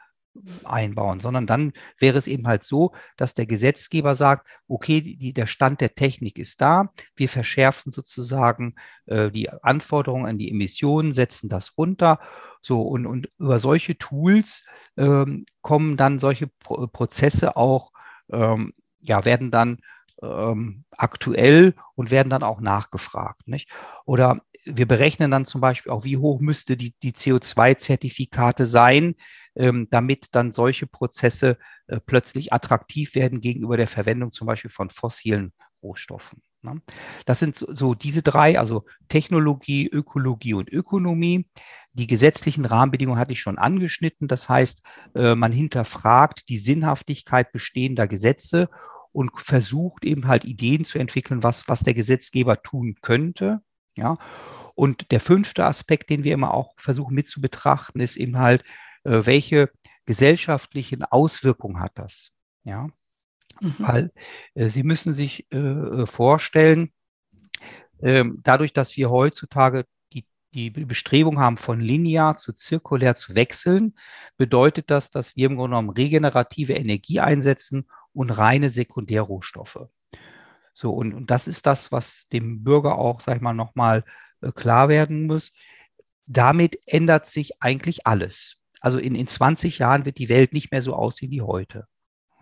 einbauen, 0.64 1.20
sondern 1.20 1.46
dann 1.46 1.72
wäre 1.98 2.18
es 2.18 2.26
eben 2.26 2.46
halt 2.46 2.64
so, 2.64 2.92
dass 3.16 3.34
der 3.34 3.46
Gesetzgeber 3.46 4.14
sagt, 4.14 4.46
okay, 4.68 5.00
die, 5.00 5.32
der 5.32 5.46
Stand 5.46 5.80
der 5.80 5.94
Technik 5.94 6.38
ist 6.38 6.60
da, 6.60 6.90
wir 7.16 7.28
verschärfen 7.28 7.92
sozusagen 7.92 8.75
äh, 9.06 9.30
die 9.30 9.50
Anforderungen 9.50 10.26
an 10.26 10.38
die 10.38 10.50
Emissionen, 10.50 11.12
setzen 11.12 11.48
das 11.48 11.76
runter. 11.76 12.20
So, 12.60 12.82
und, 12.82 13.06
und 13.06 13.30
über 13.38 13.58
solche 13.58 13.96
Tools 13.98 14.64
ähm, 14.96 15.46
kommen 15.62 15.96
dann 15.96 16.18
solche 16.18 16.48
Pro 16.48 16.87
Prozesse 16.88 17.56
auch, 17.56 17.92
ähm, 18.30 18.75
ja, 19.00 19.25
werden 19.25 19.50
dann 19.50 19.78
ähm, 20.22 20.84
aktuell 20.90 21.75
und 21.94 22.10
werden 22.10 22.30
dann 22.30 22.42
auch 22.42 22.60
nachgefragt. 22.60 23.46
Nicht? 23.46 23.70
Oder 24.04 24.40
wir 24.76 24.87
berechnen 24.87 25.30
dann 25.30 25.46
zum 25.46 25.60
Beispiel 25.60 25.92
auch, 25.92 26.04
wie 26.04 26.16
hoch 26.16 26.40
müsste 26.40 26.76
die, 26.76 26.94
die 27.02 27.12
CO2-Zertifikate 27.12 28.66
sein, 28.66 29.14
ähm, 29.56 29.88
damit 29.90 30.28
dann 30.32 30.52
solche 30.52 30.87
Prozesse 30.87 31.58
äh, 31.87 32.00
plötzlich 32.00 32.52
attraktiv 32.52 33.14
werden 33.14 33.40
gegenüber 33.40 33.76
der 33.76 33.88
Verwendung 33.88 34.32
zum 34.32 34.46
Beispiel 34.46 34.70
von 34.70 34.90
fossilen 34.90 35.52
Rohstoffen. 35.82 36.42
Ne? 36.62 36.80
Das 37.25 37.38
sind 37.38 37.56
so, 37.56 37.72
so 37.75 37.94
diese 37.94 38.22
drei, 38.22 38.58
also 38.58 38.84
Technologie, 39.08 39.88
Ökologie 39.88 40.54
und 40.54 40.70
Ökonomie. 40.70 41.46
Die 41.92 42.06
gesetzlichen 42.06 42.64
Rahmenbedingungen 42.64 43.18
hatte 43.18 43.32
ich 43.32 43.40
schon 43.40 43.58
angeschnitten. 43.58 44.28
Das 44.28 44.48
heißt, 44.48 44.82
äh, 45.14 45.34
man 45.34 45.52
hinterfragt 45.52 46.48
die 46.48 46.58
Sinnhaftigkeit 46.58 47.52
bestehender 47.52 48.06
Gesetze 48.06 48.68
und 49.12 49.32
versucht 49.40 50.04
eben 50.04 50.28
halt 50.28 50.44
Ideen 50.44 50.84
zu 50.84 50.98
entwickeln, 50.98 51.42
was, 51.42 51.66
was 51.68 51.80
der 51.80 51.94
Gesetzgeber 51.94 52.62
tun 52.62 52.96
könnte. 53.00 53.62
Ja. 53.99 54.17
Und 54.75 55.11
der 55.11 55.21
fünfte 55.21 55.64
Aspekt, 55.64 56.09
den 56.09 56.23
wir 56.23 56.35
immer 56.35 56.55
auch 56.55 56.75
versuchen 56.76 57.14
mit 57.14 57.28
zu 57.28 57.40
betrachten, 57.40 58.00
ist 58.00 58.17
eben 58.17 58.38
halt, 58.38 58.62
äh, 59.05 59.26
welche 59.26 59.71
gesellschaftlichen 60.07 61.05
Auswirkungen 61.05 61.81
hat 61.81 61.93
das? 61.97 62.33
Ja. 62.62 62.88
Mhm. 63.61 63.75
Weil 63.78 64.12
äh, 64.55 64.69
Sie 64.69 64.85
müssen 64.85 65.12
sich 65.12 65.50
äh, 65.52 65.59
äh 65.59 66.07
vorstellen, 66.07 66.93
ähm, 68.00 68.40
dadurch, 68.45 68.73
dass 68.73 68.97
wir 68.97 69.11
heutzutage 69.11 69.85
die, 70.12 70.25
die 70.55 70.71
Bestrebung 70.71 71.40
haben, 71.40 71.57
von 71.57 71.81
linear 71.81 72.37
zu 72.37 72.52
zirkulär 72.52 73.17
zu 73.17 73.35
wechseln, 73.35 73.97
bedeutet 74.37 74.90
das, 74.90 75.11
dass 75.11 75.35
wir 75.35 75.47
im 75.47 75.57
Grunde 75.57 75.71
genommen 75.71 75.90
regenerative 75.90 76.75
Energie 76.75 77.19
einsetzen 77.19 77.88
und 78.12 78.31
reine 78.31 78.71
Sekundärrohstoffe. 78.71 79.88
So, 80.78 80.92
und, 80.92 81.12
und 81.12 81.28
das 81.28 81.49
ist 81.49 81.66
das, 81.66 81.90
was 81.90 82.28
dem 82.28 82.62
Bürger 82.62 82.99
auch, 82.99 83.20
sag 83.20 83.35
ich 83.35 83.42
mal, 83.42 83.52
nochmal 83.52 84.04
äh, 84.42 84.52
klar 84.52 84.88
werden 84.88 85.26
muss. 85.26 85.52
Damit 86.26 86.78
ändert 86.87 87.26
sich 87.26 87.61
eigentlich 87.61 88.06
alles. 88.06 88.58
Also 88.80 89.00
in, 89.00 89.16
in 89.16 89.26
20 89.26 89.78
Jahren 89.78 90.04
wird 90.04 90.18
die 90.18 90.28
Welt 90.28 90.52
nicht 90.52 90.70
mehr 90.70 90.82
so 90.82 90.94
aussehen 90.94 91.32
wie 91.32 91.42
heute. 91.42 91.88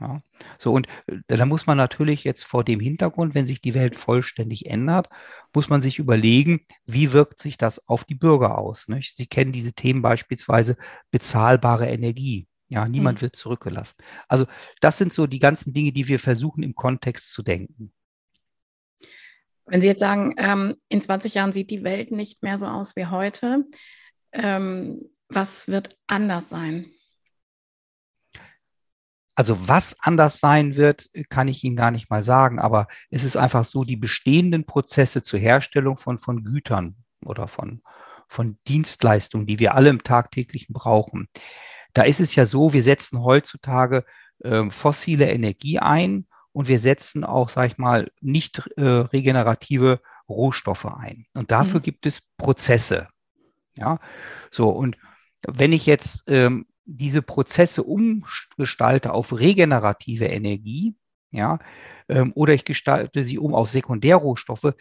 Ja. 0.03 0.21
So, 0.59 0.75
und 0.75 0.87
äh, 1.07 1.17
da 1.29 1.47
muss 1.47 1.67
man 1.67 1.79
natürlich 1.79 2.25
jetzt 2.25 2.45
vor 2.45 2.63
dem 2.63 2.79
Hintergrund, 2.79 3.35
wenn 3.35 3.47
sich 3.47 3.63
die 3.63 3.73
Welt 3.73 3.97
vollständig 3.97 4.67
ändert, 4.67 5.09
muss 5.55 5.71
man 5.71 5.81
sich 5.81 5.99
überlegen, 5.99 6.61
wie 6.85 7.15
wirkt 7.15 7.41
sich 7.41 7.57
das 7.57 7.89
auf 7.89 8.05
die 8.05 8.17
Bürger 8.17 8.59
aus. 8.59 8.89
Nicht? 8.89 9.17
Sie 9.17 9.27
kennen 9.27 9.53
diese 9.53 9.73
Themen 9.73 10.03
beispielsweise 10.03 10.77
bezahlbare 11.11 11.89
Energie. 11.89 12.49
Ja, 12.69 12.87
niemand 12.87 13.21
mhm. 13.21 13.23
wird 13.23 13.37
zurückgelassen. 13.37 13.97
Also 14.29 14.45
das 14.83 14.99
sind 14.99 15.15
so 15.15 15.27
die 15.27 15.39
ganzen 15.39 15.73
Dinge, 15.73 15.93
die 15.93 16.07
wir 16.07 16.19
versuchen 16.19 16.63
im 16.63 16.75
Kontext 16.75 17.33
zu 17.33 17.43
denken. 17.43 17.95
Wenn 19.67 19.81
Sie 19.81 19.89
jetzt 19.89 20.01
sagen, 20.01 20.35
ähm, 20.39 20.75
in 20.89 21.03
20 21.03 21.35
Jahren 21.35 21.53
sieht 21.53 21.71
die 21.71 21.83
Welt 21.83 22.13
nicht 22.13 22.43
mehr 22.43 22.59
so 22.59 22.67
aus 22.67 22.95
wie 22.95 23.07
heute, 23.07 23.65
ähm, 24.33 25.11
was 25.29 25.67
wird 25.67 25.97
anders 26.07 26.49
sein? 26.49 26.87
Also 29.35 29.69
was 29.69 29.97
anders 30.01 30.39
sein 30.39 30.77
wird, 30.77 31.11
kann 31.29 31.49
ich 31.49 31.63
Ihnen 31.63 31.77
gar 31.77 31.91
nicht 31.91 32.09
mal 32.09 32.25
sagen, 32.25 32.59
aber 32.59 32.87
es 33.11 33.25
ist 33.25 33.37
einfach 33.37 33.65
so, 33.67 33.85
die 33.85 33.97
bestehenden 33.97 34.65
Prozesse 34.65 35.21
zur 35.21 35.41
Herstellung 35.41 35.99
von, 35.99 36.19
von 36.19 36.43
Gütern 36.43 36.97
oder 37.25 37.47
von, 37.49 37.83
von 38.29 38.59
Dienstleistungen, 38.67 39.47
die 39.47 39.59
wir 39.59 39.75
alle 39.75 39.91
im 39.91 40.03
tagtäglichen 40.03 40.73
brauchen. 40.73 41.29
Da 41.93 42.03
ist 42.03 42.21
es 42.21 42.35
ja 42.35 42.47
so, 42.47 42.73
wir 42.73 42.83
setzen 42.83 43.23
heutzutage 43.23 44.05
äh, 44.43 44.71
fossile 44.71 45.31
Energie 45.31 45.81
ein 45.81 46.27
und 46.57 46.69
wir 46.69 46.81
setzen 46.81 47.23
auch, 47.23 47.51
sag 47.51 47.67
ich 47.67 47.77
mal, 47.77 48.11
nicht 48.23 48.67
äh, 48.79 48.83
regenerative 48.83 50.01
Rohstoffe 50.27 50.87
ein. 50.87 51.27
Und 51.35 51.51
dafür 51.51 51.81
mhm. 51.81 51.83
gibt 51.83 52.07
es 52.07 52.23
Prozesse. 52.39 53.09
Ja, 53.75 53.99
so 54.51 54.71
und 54.71 54.97
wenn 55.47 55.75
ich 55.75 55.85
jetzt 55.85 56.25
ähm, 56.29 56.65
diese 56.87 57.21
Prozesse 57.21 57.83
umgestalte 57.83 59.13
auf 59.13 59.39
regenerative 59.39 60.29
Energie, 60.29 60.97
ja, 61.31 61.59
ähm, 62.09 62.33
oder 62.35 62.55
ich 62.55 62.65
gestalte 62.65 63.23
sie 63.23 63.37
um 63.39 63.55
auf 63.55 63.71
Sekundärrohstoffe, 63.71 64.73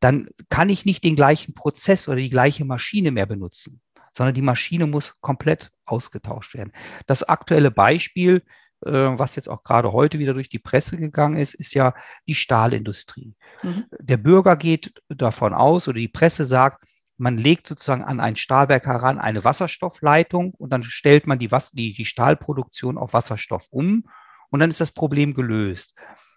dann 0.00 0.30
kann 0.48 0.70
ich 0.70 0.86
nicht 0.86 1.04
den 1.04 1.14
gleichen 1.14 1.52
Prozess 1.52 2.08
oder 2.08 2.16
die 2.16 2.30
gleiche 2.30 2.64
Maschine 2.64 3.10
mehr 3.10 3.26
benutzen, 3.26 3.82
sondern 4.14 4.34
die 4.34 4.40
Maschine 4.40 4.86
muss 4.86 5.14
komplett 5.20 5.72
ausgetauscht 5.84 6.54
werden. 6.54 6.72
Das 7.06 7.22
aktuelle 7.22 7.70
Beispiel 7.70 8.42
äh, 8.84 8.90
was 8.90 9.36
jetzt 9.36 9.48
auch 9.48 9.62
gerade 9.62 9.92
heute 9.92 10.18
wieder 10.18 10.34
durch 10.34 10.48
die 10.48 10.58
Presse 10.58 10.96
gegangen 10.96 11.36
ist, 11.36 11.54
ist 11.54 11.74
ja 11.74 11.94
die 12.26 12.34
Stahlindustrie. 12.34 13.34
Mhm. 13.62 13.86
Der 13.98 14.16
Bürger 14.16 14.56
geht 14.56 14.92
davon 15.08 15.54
aus 15.54 15.88
oder 15.88 15.98
die 15.98 16.08
Presse 16.08 16.44
sagt, 16.44 16.84
man 17.16 17.36
legt 17.36 17.66
sozusagen 17.66 18.04
an 18.04 18.20
ein 18.20 18.36
Stahlwerk 18.36 18.86
heran 18.86 19.18
eine 19.18 19.44
Wasserstoffleitung 19.44 20.54
und 20.54 20.70
dann 20.70 20.84
stellt 20.84 21.26
man 21.26 21.38
die, 21.38 21.48
die, 21.72 21.92
die 21.92 22.04
Stahlproduktion 22.04 22.96
auf 22.96 23.12
Wasserstoff 23.12 23.66
um 23.70 24.04
und 24.50 24.60
dann 24.60 24.70
ist 24.70 24.80
das 24.80 24.92
Problem 24.92 25.34
gelöst. 25.34 25.94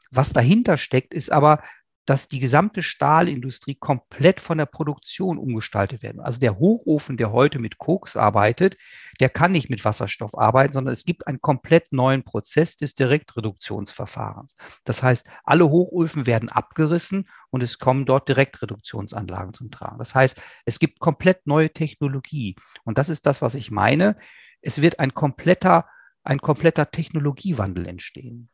Was 0.10 0.33
dahinter 0.33 0.77
steckt, 0.77 1.13
ist 1.13 1.31
aber 1.31 1.62
dass 2.05 2.27
die 2.27 2.39
gesamte 2.39 2.81
Stahlindustrie 2.81 3.75
komplett 3.75 4.39
von 4.41 4.58
der 4.58 4.65
Produktion 4.65 5.38
umgestaltet 5.38 6.01
werden. 6.01 6.20
Also 6.20 6.39
der 6.39 6.58
Hochofen, 6.58 7.15
der 7.15 7.31
heute 7.31 7.60
mit 7.60 7.77
Koks 7.77 8.17
arbeitet, 8.17 8.77
der 9.20 9.29
kann 9.29 9.51
nicht 9.51 9.70
mit 9.70 9.86
Wasserstoff 9.86 10.38
arbeiten, 10.38 10.74
sondern 10.74 10.93
es 10.93 11.05
gibt 11.05 11.27
einen 11.27 11.41
komplett 11.41 11.93
neuen 11.93 12.24
Prozess 12.24 12.75
des 12.75 12.96
Direktreduktionsverfahrens. 12.96 14.55
Das 14.84 15.03
heißt, 15.03 15.27
alle 15.43 15.70
Hochöfen 15.70 16.25
werden 16.25 16.50
abgerissen 16.50 17.29
und 17.51 17.62
es 17.62 17.77
kommen 17.77 18.05
dort 18.05 18.27
Direktreduktionsanlagen 18.27 19.53
zum 19.53 19.70
Tragen. 19.70 20.00
Das 20.00 20.15
heißt, 20.15 20.41
es 20.65 20.79
gibt 20.79 21.00
komplett 21.00 21.46
neue 21.46 21.72
Technologie. 21.72 22.55
Und 22.84 22.98
das 22.98 23.10
ist 23.10 23.25
das, 23.25 23.41
was 23.41 23.53
ich 23.53 23.70
meine. 23.70 24.17
Es 24.62 24.81
wird 24.81 25.00
ein 25.00 25.13
kompletter, 25.13 25.88
ein 26.24 26.39
kompletter 26.39 26.89
Technologiewandel 26.89 27.88
entstehen. 27.88 28.50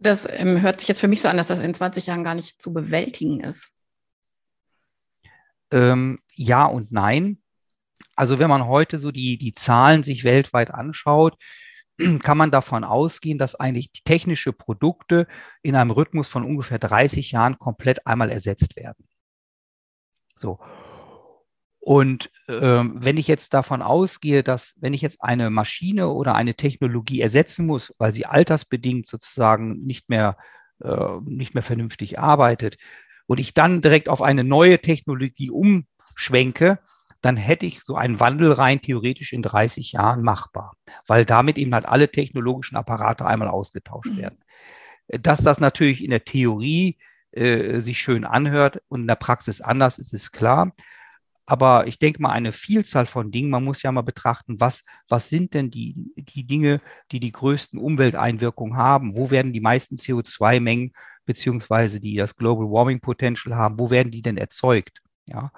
Das 0.00 0.28
ähm, 0.30 0.62
hört 0.62 0.80
sich 0.80 0.88
jetzt 0.88 1.00
für 1.00 1.08
mich 1.08 1.20
so 1.20 1.28
an, 1.28 1.36
dass 1.36 1.48
das 1.48 1.60
in 1.60 1.74
20 1.74 2.06
Jahren 2.06 2.24
gar 2.24 2.34
nicht 2.34 2.62
zu 2.62 2.72
bewältigen 2.72 3.40
ist. 3.40 3.70
Ähm, 5.70 6.20
ja 6.34 6.66
und 6.66 6.92
nein. 6.92 7.42
Also 8.14 8.38
wenn 8.38 8.48
man 8.48 8.66
heute 8.66 8.98
so 8.98 9.10
die, 9.10 9.38
die 9.38 9.52
Zahlen 9.52 10.02
sich 10.02 10.24
weltweit 10.24 10.70
anschaut, 10.70 11.36
kann 12.22 12.38
man 12.38 12.50
davon 12.50 12.84
ausgehen, 12.84 13.38
dass 13.38 13.54
eigentlich 13.54 13.90
technische 14.04 14.52
Produkte 14.52 15.26
in 15.62 15.76
einem 15.76 15.90
Rhythmus 15.90 16.28
von 16.28 16.44
ungefähr 16.44 16.78
30 16.78 17.32
Jahren 17.32 17.58
komplett 17.58 18.06
einmal 18.06 18.30
ersetzt 18.30 18.76
werden. 18.76 19.04
So. 20.34 20.58
Und 21.88 22.28
ähm, 22.48 22.96
wenn 22.96 23.16
ich 23.16 23.28
jetzt 23.28 23.54
davon 23.54 23.80
ausgehe, 23.80 24.42
dass 24.42 24.74
wenn 24.78 24.92
ich 24.92 25.00
jetzt 25.00 25.22
eine 25.22 25.48
Maschine 25.48 26.10
oder 26.10 26.34
eine 26.34 26.54
Technologie 26.54 27.22
ersetzen 27.22 27.64
muss, 27.64 27.94
weil 27.96 28.12
sie 28.12 28.26
altersbedingt 28.26 29.06
sozusagen 29.06 29.86
nicht 29.86 30.10
mehr, 30.10 30.36
äh, 30.84 31.18
nicht 31.24 31.54
mehr 31.54 31.62
vernünftig 31.62 32.18
arbeitet, 32.18 32.76
und 33.24 33.40
ich 33.40 33.54
dann 33.54 33.80
direkt 33.80 34.10
auf 34.10 34.20
eine 34.20 34.44
neue 34.44 34.82
Technologie 34.82 35.50
umschwenke, 35.50 36.78
dann 37.22 37.38
hätte 37.38 37.64
ich 37.64 37.80
so 37.80 37.94
einen 37.94 38.20
Wandel 38.20 38.52
rein 38.52 38.82
theoretisch 38.82 39.32
in 39.32 39.40
30 39.40 39.92
Jahren 39.92 40.22
machbar, 40.22 40.76
weil 41.06 41.24
damit 41.24 41.56
eben 41.56 41.72
halt 41.72 41.86
alle 41.86 42.10
technologischen 42.10 42.76
Apparate 42.76 43.24
einmal 43.24 43.48
ausgetauscht 43.48 44.12
mhm. 44.12 44.18
werden. 44.18 44.38
Dass 45.08 45.42
das 45.42 45.58
natürlich 45.58 46.04
in 46.04 46.10
der 46.10 46.26
Theorie 46.26 46.98
äh, 47.30 47.80
sich 47.80 47.98
schön 47.98 48.26
anhört 48.26 48.82
und 48.88 49.00
in 49.00 49.06
der 49.06 49.14
Praxis 49.14 49.62
anders 49.62 49.96
ist, 49.96 50.12
ist 50.12 50.32
klar. 50.32 50.74
Aber 51.50 51.86
ich 51.86 51.98
denke 51.98 52.20
mal, 52.20 52.32
eine 52.32 52.52
Vielzahl 52.52 53.06
von 53.06 53.30
Dingen, 53.30 53.48
man 53.48 53.64
muss 53.64 53.82
ja 53.82 53.90
mal 53.90 54.02
betrachten, 54.02 54.60
was, 54.60 54.84
was 55.08 55.30
sind 55.30 55.54
denn 55.54 55.70
die, 55.70 56.12
die 56.14 56.44
Dinge, 56.44 56.82
die 57.10 57.20
die 57.20 57.32
größten 57.32 57.78
Umwelteinwirkungen 57.78 58.76
haben? 58.76 59.16
Wo 59.16 59.30
werden 59.30 59.54
die 59.54 59.62
meisten 59.62 59.94
CO2-Mengen 59.94 60.92
beziehungsweise 61.24 62.00
die 62.00 62.16
das 62.16 62.36
Global 62.36 62.66
Warming 62.66 63.00
Potential 63.00 63.56
haben, 63.56 63.78
wo 63.78 63.88
werden 63.88 64.10
die 64.10 64.20
denn 64.20 64.36
erzeugt? 64.36 65.00
Ja, 65.24 65.50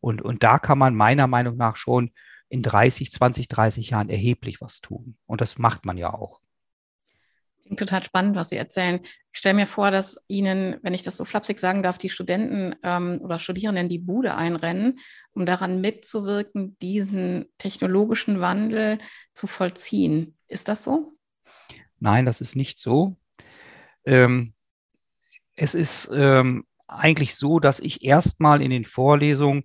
und, 0.00 0.22
und 0.22 0.42
da 0.42 0.58
kann 0.58 0.78
man 0.78 0.94
meiner 0.94 1.26
Meinung 1.26 1.58
nach 1.58 1.76
schon 1.76 2.10
in 2.48 2.62
30, 2.62 3.12
20, 3.12 3.46
30 3.46 3.90
Jahren 3.90 4.08
erheblich 4.08 4.62
was 4.62 4.80
tun. 4.80 5.18
Und 5.26 5.42
das 5.42 5.58
macht 5.58 5.84
man 5.84 5.98
ja 5.98 6.14
auch. 6.14 6.40
Klingt 7.64 7.78
total 7.78 8.04
spannend, 8.04 8.36
was 8.36 8.50
Sie 8.50 8.56
erzählen. 8.56 9.00
Ich 9.32 9.38
stelle 9.38 9.54
mir 9.54 9.66
vor, 9.66 9.90
dass 9.90 10.18
Ihnen, 10.28 10.76
wenn 10.82 10.92
ich 10.92 11.02
das 11.02 11.16
so 11.16 11.24
flapsig 11.24 11.58
sagen 11.58 11.82
darf, 11.82 11.96
die 11.96 12.10
Studenten 12.10 12.76
ähm, 12.82 13.18
oder 13.22 13.38
Studierenden 13.38 13.88
die 13.88 13.98
Bude 13.98 14.36
einrennen, 14.36 14.98
um 15.32 15.46
daran 15.46 15.80
mitzuwirken, 15.80 16.76
diesen 16.80 17.46
technologischen 17.56 18.40
Wandel 18.40 18.98
zu 19.32 19.46
vollziehen. 19.46 20.36
Ist 20.46 20.68
das 20.68 20.84
so? 20.84 21.14
Nein, 22.00 22.26
das 22.26 22.42
ist 22.42 22.54
nicht 22.54 22.78
so. 22.78 23.16
Ähm, 24.04 24.52
es 25.56 25.74
ist 25.74 26.10
ähm, 26.12 26.66
eigentlich 26.86 27.34
so, 27.36 27.60
dass 27.60 27.80
ich 27.80 28.04
erstmal 28.04 28.60
in 28.60 28.70
den 28.70 28.84
Vorlesungen 28.84 29.64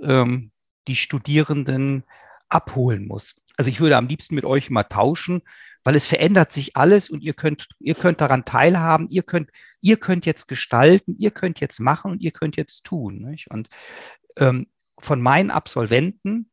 ähm, 0.00 0.52
die 0.86 0.96
Studierenden 0.96 2.04
abholen 2.48 3.06
muss. 3.06 3.34
Also 3.56 3.70
ich 3.70 3.80
würde 3.80 3.96
am 3.96 4.06
liebsten 4.06 4.34
mit 4.34 4.44
euch 4.44 4.70
mal 4.70 4.84
tauschen, 4.84 5.42
weil 5.84 5.94
es 5.94 6.06
verändert 6.06 6.50
sich 6.50 6.76
alles 6.76 7.10
und 7.10 7.22
ihr 7.22 7.34
könnt, 7.34 7.68
ihr 7.80 7.94
könnt 7.94 8.20
daran 8.20 8.44
teilhaben, 8.44 9.08
ihr 9.08 9.22
könnt, 9.22 9.50
ihr 9.80 9.96
könnt 9.96 10.26
jetzt 10.26 10.46
gestalten, 10.46 11.16
ihr 11.18 11.30
könnt 11.30 11.60
jetzt 11.60 11.80
machen 11.80 12.12
und 12.12 12.22
ihr 12.22 12.30
könnt 12.30 12.56
jetzt 12.56 12.84
tun. 12.84 13.22
Nicht? 13.22 13.50
Und 13.50 13.68
ähm, 14.36 14.68
von 15.00 15.20
meinen 15.20 15.50
Absolventen 15.50 16.50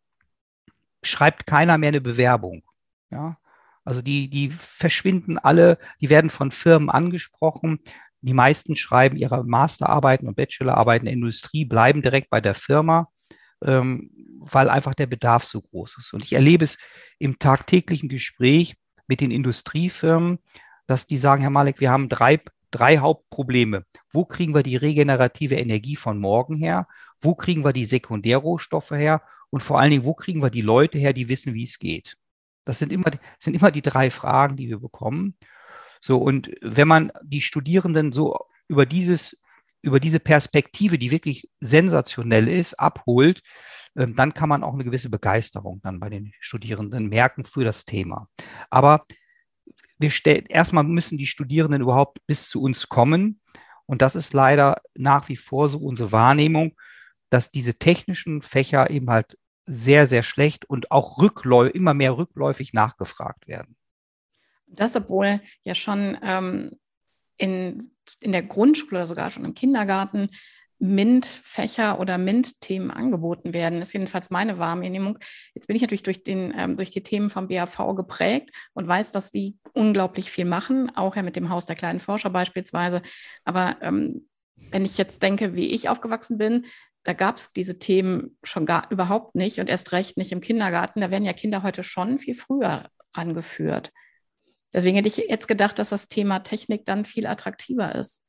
schreibt 1.03 1.45
keiner 1.45 1.77
mehr 1.77 1.89
eine 1.89 2.01
Bewerbung. 2.01 2.63
Ja? 3.11 3.37
Also 3.83 4.01
die, 4.01 4.29
die 4.29 4.49
verschwinden 4.49 5.37
alle, 5.37 5.77
die 6.01 6.09
werden 6.09 6.29
von 6.29 6.51
Firmen 6.51 6.89
angesprochen, 6.89 7.79
die 8.21 8.33
meisten 8.33 8.75
schreiben 8.75 9.17
ihre 9.17 9.45
Masterarbeiten 9.45 10.27
und 10.27 10.35
Bachelorarbeiten 10.35 11.07
in 11.07 11.11
der 11.11 11.13
Industrie, 11.13 11.65
bleiben 11.65 12.01
direkt 12.01 12.29
bei 12.29 12.41
der 12.41 12.53
Firma, 12.53 13.09
ähm, 13.63 14.11
weil 14.39 14.69
einfach 14.69 14.93
der 14.93 15.07
Bedarf 15.07 15.43
so 15.43 15.61
groß 15.61 15.97
ist. 15.99 16.13
Und 16.13 16.25
ich 16.25 16.33
erlebe 16.33 16.65
es 16.65 16.77
im 17.17 17.39
tagtäglichen 17.39 18.09
Gespräch 18.09 18.75
mit 19.09 19.19
den 19.21 19.31
Industriefirmen, 19.31 20.39
dass 20.87 21.07
die 21.07 21.17
sagen, 21.17 21.41
Herr 21.41 21.49
Malek, 21.49 21.81
wir 21.81 21.91
haben 21.91 22.07
drei, 22.07 22.39
drei 22.71 22.99
Hauptprobleme. 22.99 23.83
Wo 24.11 24.23
kriegen 24.23 24.53
wir 24.55 24.63
die 24.63 24.77
regenerative 24.77 25.55
Energie 25.55 25.95
von 25.95 26.19
morgen 26.19 26.55
her? 26.55 26.87
Wo 27.19 27.35
kriegen 27.35 27.65
wir 27.65 27.73
die 27.73 27.85
Sekundärrohstoffe 27.85 28.91
her? 28.91 29.21
Und 29.49 29.61
vor 29.61 29.79
allen 29.79 29.91
Dingen, 29.91 30.05
wo 30.05 30.13
kriegen 30.13 30.41
wir 30.41 30.51
die 30.51 30.61
Leute 30.61 30.99
her, 30.99 31.11
die 31.11 31.27
wissen, 31.27 31.53
wie 31.53 31.63
es 31.63 31.79
geht? 31.79 32.17
Das 32.65 32.77
sind 32.77 32.93
immer, 32.93 33.11
sind 33.39 33.55
immer 33.55 33.71
die 33.71 33.81
drei 33.81 34.11
Fragen, 34.11 34.55
die 34.55 34.69
wir 34.69 34.79
bekommen. 34.79 35.35
So, 35.99 36.17
und 36.17 36.51
wenn 36.61 36.87
man 36.87 37.11
die 37.23 37.41
Studierenden 37.41 38.11
so 38.11 38.37
über 38.67 38.85
dieses, 38.85 39.41
über 39.81 39.99
diese 39.99 40.19
Perspektive, 40.19 40.99
die 40.99 41.09
wirklich 41.09 41.49
sensationell 41.59 42.47
ist, 42.47 42.75
abholt, 42.75 43.41
dann 43.95 44.33
kann 44.33 44.49
man 44.49 44.63
auch 44.63 44.73
eine 44.73 44.83
gewisse 44.83 45.09
Begeisterung 45.09 45.81
dann 45.83 45.99
bei 45.99 46.09
den 46.09 46.33
Studierenden 46.39 47.09
merken 47.09 47.45
für 47.45 47.63
das 47.63 47.85
Thema. 47.85 48.29
Aber 48.69 49.05
wir 49.97 50.11
stellen, 50.11 50.45
erstmal 50.47 50.83
müssen 50.83 51.17
die 51.17 51.27
Studierenden 51.27 51.81
überhaupt 51.81 52.25
bis 52.25 52.49
zu 52.49 52.61
uns 52.61 52.87
kommen. 52.87 53.41
Und 53.85 54.01
das 54.01 54.15
ist 54.15 54.33
leider 54.33 54.81
nach 54.95 55.27
wie 55.29 55.35
vor 55.35 55.69
so 55.69 55.79
unsere 55.79 56.11
Wahrnehmung, 56.11 56.75
dass 57.29 57.51
diese 57.51 57.75
technischen 57.75 58.41
Fächer 58.41 58.89
eben 58.89 59.09
halt 59.09 59.37
sehr, 59.65 60.07
sehr 60.07 60.23
schlecht 60.23 60.65
und 60.65 60.91
auch 60.91 61.19
rückläu 61.19 61.67
immer 61.67 61.93
mehr 61.93 62.17
rückläufig 62.17 62.73
nachgefragt 62.73 63.47
werden. 63.47 63.75
Das, 64.67 64.95
obwohl 64.95 65.41
ja 65.63 65.75
schon 65.75 66.17
ähm, 66.23 66.71
in, 67.37 67.91
in 68.19 68.31
der 68.31 68.43
Grundschule 68.43 68.97
oder 68.97 69.07
sogar 69.07 69.31
schon 69.31 69.45
im 69.45 69.53
Kindergarten 69.53 70.29
MINT-Fächer 70.79 71.99
oder 71.99 72.17
MINT-Themen 72.17 72.89
angeboten 72.89 73.53
werden. 73.53 73.79
Das 73.79 73.89
ist 73.89 73.93
jedenfalls 73.93 74.29
meine 74.29 74.59
Wahrnehmung. 74.59 75.19
Jetzt 75.53 75.67
bin 75.67 75.75
ich 75.75 75.81
natürlich 75.81 76.03
durch, 76.03 76.23
den, 76.23 76.53
ähm, 76.57 76.77
durch 76.77 76.91
die 76.91 77.03
Themen 77.03 77.29
vom 77.29 77.47
BAV 77.47 77.95
geprägt 77.95 78.51
und 78.73 78.87
weiß, 78.87 79.11
dass 79.11 79.31
die 79.31 79.57
unglaublich 79.73 80.31
viel 80.31 80.45
machen, 80.45 80.95
auch 80.95 81.15
ja 81.15 81.23
mit 81.23 81.35
dem 81.35 81.49
Haus 81.49 81.65
der 81.65 81.75
kleinen 81.75 81.99
Forscher 81.99 82.29
beispielsweise. 82.29 83.01
Aber 83.43 83.77
ähm, 83.81 84.27
wenn 84.71 84.85
ich 84.85 84.97
jetzt 84.97 85.21
denke, 85.23 85.55
wie 85.55 85.67
ich 85.67 85.89
aufgewachsen 85.89 86.37
bin, 86.37 86.65
da 87.03 87.13
gab 87.13 87.37
es 87.37 87.53
diese 87.53 87.79
Themen 87.79 88.37
schon 88.43 88.65
gar 88.65 88.89
überhaupt 88.91 89.35
nicht 89.35 89.59
und 89.59 89.69
erst 89.69 89.91
recht 89.91 90.17
nicht 90.17 90.31
im 90.31 90.41
Kindergarten. 90.41 91.01
Da 91.01 91.11
werden 91.11 91.25
ja 91.25 91.33
Kinder 91.33 91.63
heute 91.63 91.83
schon 91.83 92.19
viel 92.19 92.35
früher 92.35 92.89
rangeführt. 93.15 93.91
Deswegen 94.73 94.95
hätte 94.95 95.07
ich 95.07 95.17
jetzt 95.17 95.47
gedacht, 95.47 95.79
dass 95.79 95.89
das 95.89 96.09
Thema 96.09 96.39
Technik 96.39 96.85
dann 96.85 97.05
viel 97.05 97.25
attraktiver 97.25 97.95
ist. 97.95 98.21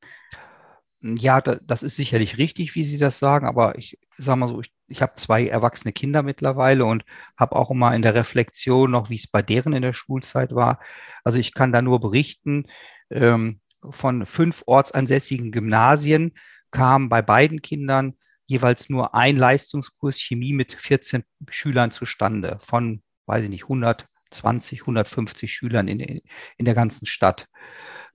Ja, 1.03 1.41
das 1.41 1.81
ist 1.81 1.95
sicherlich 1.95 2.37
richtig, 2.37 2.75
wie 2.75 2.83
Sie 2.83 2.99
das 2.99 3.17
sagen, 3.17 3.47
aber 3.47 3.75
ich 3.77 3.97
sage 4.17 4.37
mal 4.37 4.47
so, 4.47 4.61
ich, 4.61 4.71
ich 4.87 5.01
habe 5.01 5.15
zwei 5.15 5.47
erwachsene 5.47 5.93
Kinder 5.93 6.21
mittlerweile 6.21 6.85
und 6.85 7.03
habe 7.35 7.55
auch 7.55 7.71
immer 7.71 7.95
in 7.95 8.03
der 8.03 8.13
Reflexion 8.13 8.91
noch, 8.91 9.09
wie 9.09 9.15
es 9.15 9.27
bei 9.27 9.41
deren 9.41 9.73
in 9.73 9.81
der 9.81 9.93
Schulzeit 9.93 10.53
war. 10.53 10.79
Also 11.23 11.39
ich 11.39 11.55
kann 11.55 11.71
da 11.71 11.81
nur 11.81 11.99
berichten, 11.99 12.67
ähm, 13.09 13.61
von 13.89 14.27
fünf 14.27 14.61
ortsansässigen 14.67 15.51
Gymnasien 15.51 16.33
kam 16.69 17.09
bei 17.09 17.23
beiden 17.23 17.63
Kindern 17.63 18.15
jeweils 18.45 18.89
nur 18.89 19.15
ein 19.15 19.37
Leistungskurs 19.37 20.19
Chemie 20.19 20.53
mit 20.53 20.73
14 20.73 21.23
Schülern 21.49 21.89
zustande 21.89 22.59
von, 22.61 23.01
weiß 23.25 23.45
ich 23.45 23.49
nicht, 23.49 23.63
100 23.63 24.07
120, 24.31 24.81
150 24.81 25.51
Schülern 25.53 25.87
in, 25.87 25.99
in 25.99 26.65
der 26.65 26.73
ganzen 26.73 27.05
Stadt. 27.05 27.47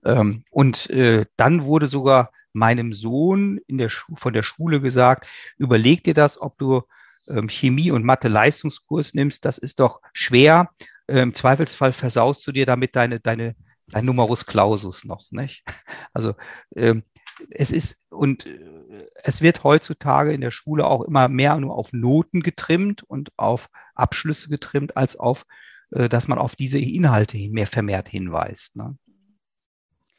Ähm, 0.03 0.43
und 0.49 0.89
äh, 0.89 1.25
dann 1.37 1.65
wurde 1.65 1.87
sogar 1.87 2.31
meinem 2.57 2.93
Sohn 2.93 3.59
in 3.67 3.77
der 3.77 3.89
von 3.89 4.33
der 4.33 4.43
Schule 4.43 4.81
gesagt, 4.81 5.27
überleg 5.57 6.03
dir 6.03 6.13
das, 6.13 6.41
ob 6.41 6.57
du 6.57 6.83
ähm, 7.27 7.49
Chemie 7.49 7.91
und 7.91 8.03
Mathe 8.03 8.27
Leistungskurs 8.27 9.13
nimmst, 9.13 9.45
das 9.45 9.57
ist 9.57 9.79
doch 9.79 10.01
schwer. 10.13 10.71
Äh, 11.07 11.21
Im 11.21 11.33
Zweifelsfall 11.33 11.93
versaust 11.93 12.45
du 12.47 12.51
dir 12.51 12.65
damit 12.65 12.95
deine, 12.95 13.19
deine, 13.19 13.55
dein 13.87 14.05
Numerus 14.05 14.45
Clausus 14.45 15.03
noch, 15.03 15.31
nicht? 15.31 15.63
Also 16.13 16.33
ähm, 16.75 17.03
es 17.51 17.71
ist 17.71 17.99
und 18.09 18.47
äh, 18.47 19.07
es 19.23 19.41
wird 19.41 19.63
heutzutage 19.63 20.33
in 20.33 20.41
der 20.41 20.51
Schule 20.51 20.87
auch 20.87 21.03
immer 21.03 21.27
mehr 21.27 21.55
nur 21.57 21.75
auf 21.75 21.93
Noten 21.93 22.41
getrimmt 22.41 23.03
und 23.03 23.31
auf 23.37 23.69
Abschlüsse 23.93 24.49
getrimmt 24.49 24.97
als 24.97 25.15
auf 25.15 25.45
äh, 25.91 26.09
dass 26.09 26.27
man 26.27 26.37
auf 26.37 26.55
diese 26.55 26.79
Inhalte 26.79 27.37
mehr 27.49 27.67
vermehrt 27.67 28.09
hinweist. 28.09 28.75
Ne? 28.75 28.97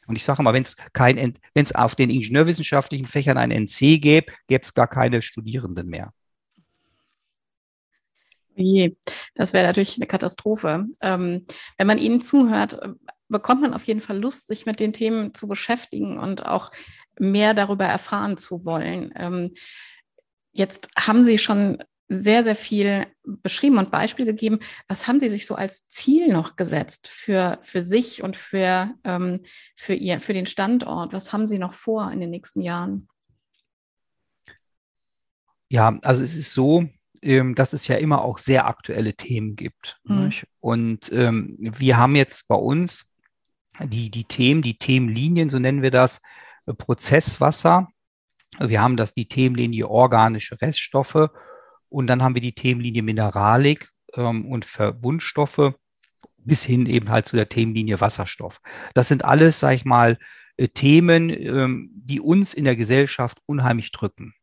Und 0.09 0.15
ich 0.15 0.23
sage 0.23 0.41
mal, 0.41 0.55
wenn 0.55 0.63
es 1.53 1.75
auf 1.75 1.93
den 1.93 2.09
ingenieurwissenschaftlichen 2.09 3.05
Fächern 3.05 3.37
ein 3.37 3.51
NC 3.51 3.99
gäbe, 4.01 4.33
gäbe 4.47 4.63
es 4.63 4.73
gar 4.73 4.87
keine 4.87 5.21
Studierenden 5.21 5.87
mehr. 5.87 6.11
Je, 8.55 8.97
das 9.35 9.53
wäre 9.53 9.67
natürlich 9.67 9.97
eine 9.97 10.07
Katastrophe. 10.07 10.87
Ähm, 11.03 11.45
wenn 11.77 11.87
man 11.87 11.99
Ihnen 11.99 12.21
zuhört, 12.21 12.79
bekommt 13.27 13.61
man 13.61 13.75
auf 13.75 13.85
jeden 13.85 14.01
Fall 14.01 14.17
Lust, 14.17 14.47
sich 14.47 14.65
mit 14.65 14.79
den 14.79 14.93
Themen 14.93 15.35
zu 15.35 15.47
beschäftigen 15.47 16.17
und 16.17 16.43
auch 16.45 16.71
mehr 17.19 17.53
darüber 17.53 17.85
erfahren 17.85 18.39
zu 18.39 18.65
wollen. 18.65 19.13
Ähm, 19.15 19.53
jetzt 20.51 20.89
haben 20.97 21.23
Sie 21.23 21.37
schon 21.37 21.83
sehr, 22.09 22.43
sehr 22.43 22.55
viel 22.55 23.05
beschrieben 23.23 23.77
und 23.77 23.91
Beispiele 23.91 24.33
gegeben. 24.33 24.59
Was 24.87 25.07
haben 25.07 25.19
Sie 25.19 25.29
sich 25.29 25.45
so 25.45 25.55
als 25.55 25.87
Ziel 25.89 26.33
noch 26.33 26.55
gesetzt 26.55 27.07
für, 27.07 27.59
für 27.61 27.83
sich 27.83 28.23
und 28.23 28.35
für, 28.35 28.93
ähm, 29.03 29.41
für, 29.75 29.93
ihr, 29.93 30.19
für 30.19 30.33
den 30.33 30.47
Standort? 30.47 31.13
Was 31.13 31.31
haben 31.31 31.45
Sie 31.45 31.59
noch 31.59 31.73
vor 31.73 32.11
in 32.11 32.19
den 32.19 32.31
nächsten 32.31 32.61
Jahren? 32.61 33.07
Ja, 35.69 35.99
also 36.01 36.23
es 36.23 36.35
ist 36.35 36.51
so, 36.51 36.89
ähm, 37.21 37.53
dass 37.53 37.73
es 37.73 37.87
ja 37.87 37.95
immer 37.97 38.23
auch 38.23 38.39
sehr 38.39 38.65
aktuelle 38.65 39.13
Themen 39.13 39.55
gibt. 39.55 39.99
Mhm. 40.03 40.33
Und 40.59 41.11
ähm, 41.11 41.57
wir 41.59 41.97
haben 41.97 42.15
jetzt 42.15 42.47
bei 42.47 42.55
uns 42.55 43.05
die, 43.79 44.09
die 44.09 44.23
Themen, 44.23 44.63
die 44.63 44.79
Themenlinien, 44.79 45.51
so 45.51 45.59
nennen 45.59 45.83
wir 45.83 45.91
das, 45.91 46.21
äh, 46.65 46.73
Prozesswasser. 46.73 47.87
Wir 48.59 48.81
haben 48.81 48.97
das 48.97 49.13
die 49.13 49.27
Themenlinie 49.27 49.87
organische 49.87 50.59
Reststoffe 50.59 51.29
Und 51.89 52.07
dann 52.07 52.21
haben 52.21 52.35
wir 52.35 52.41
die 52.41 52.55
Themenlinie 52.55 53.01
Mineralik 53.01 53.89
ähm, 54.15 54.45
und 54.45 54.65
Verbundstoffe 54.65 55.73
bis 56.37 56.63
hin 56.63 56.85
eben 56.85 57.09
halt 57.09 57.27
zu 57.27 57.35
der 57.35 57.49
Themenlinie 57.49 58.01
Wasserstoff. 58.01 58.61
Das 58.93 59.07
sind 59.07 59.25
alles, 59.25 59.59
sag 59.59 59.75
ich 59.75 59.85
mal, 59.85 60.17
äh, 60.57 60.67
Themen, 60.67 61.29
ähm, 61.29 61.89
die 61.93 62.19
uns 62.19 62.53
in 62.53 62.63
der 62.63 62.75
Gesellschaft 62.75 63.39
unheimlich 63.45 63.91
drücken. 63.91 64.33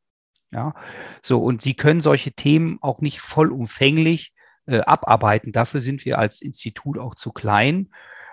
Ja, 0.53 0.75
so 1.23 1.43
und 1.43 1.61
Sie 1.63 1.75
können 1.75 2.01
solche 2.01 2.33
Themen 2.33 2.79
auch 2.81 3.01
nicht 3.01 3.21
vollumfänglich 3.21 4.33
äh, 4.67 4.79
abarbeiten. 4.81 5.53
Dafür 5.53 5.81
sind 5.81 6.05
wir 6.05 6.19
als 6.19 6.41
Institut 6.41 6.99
auch 6.99 7.15
zu 7.15 7.33
klein. 7.33 7.91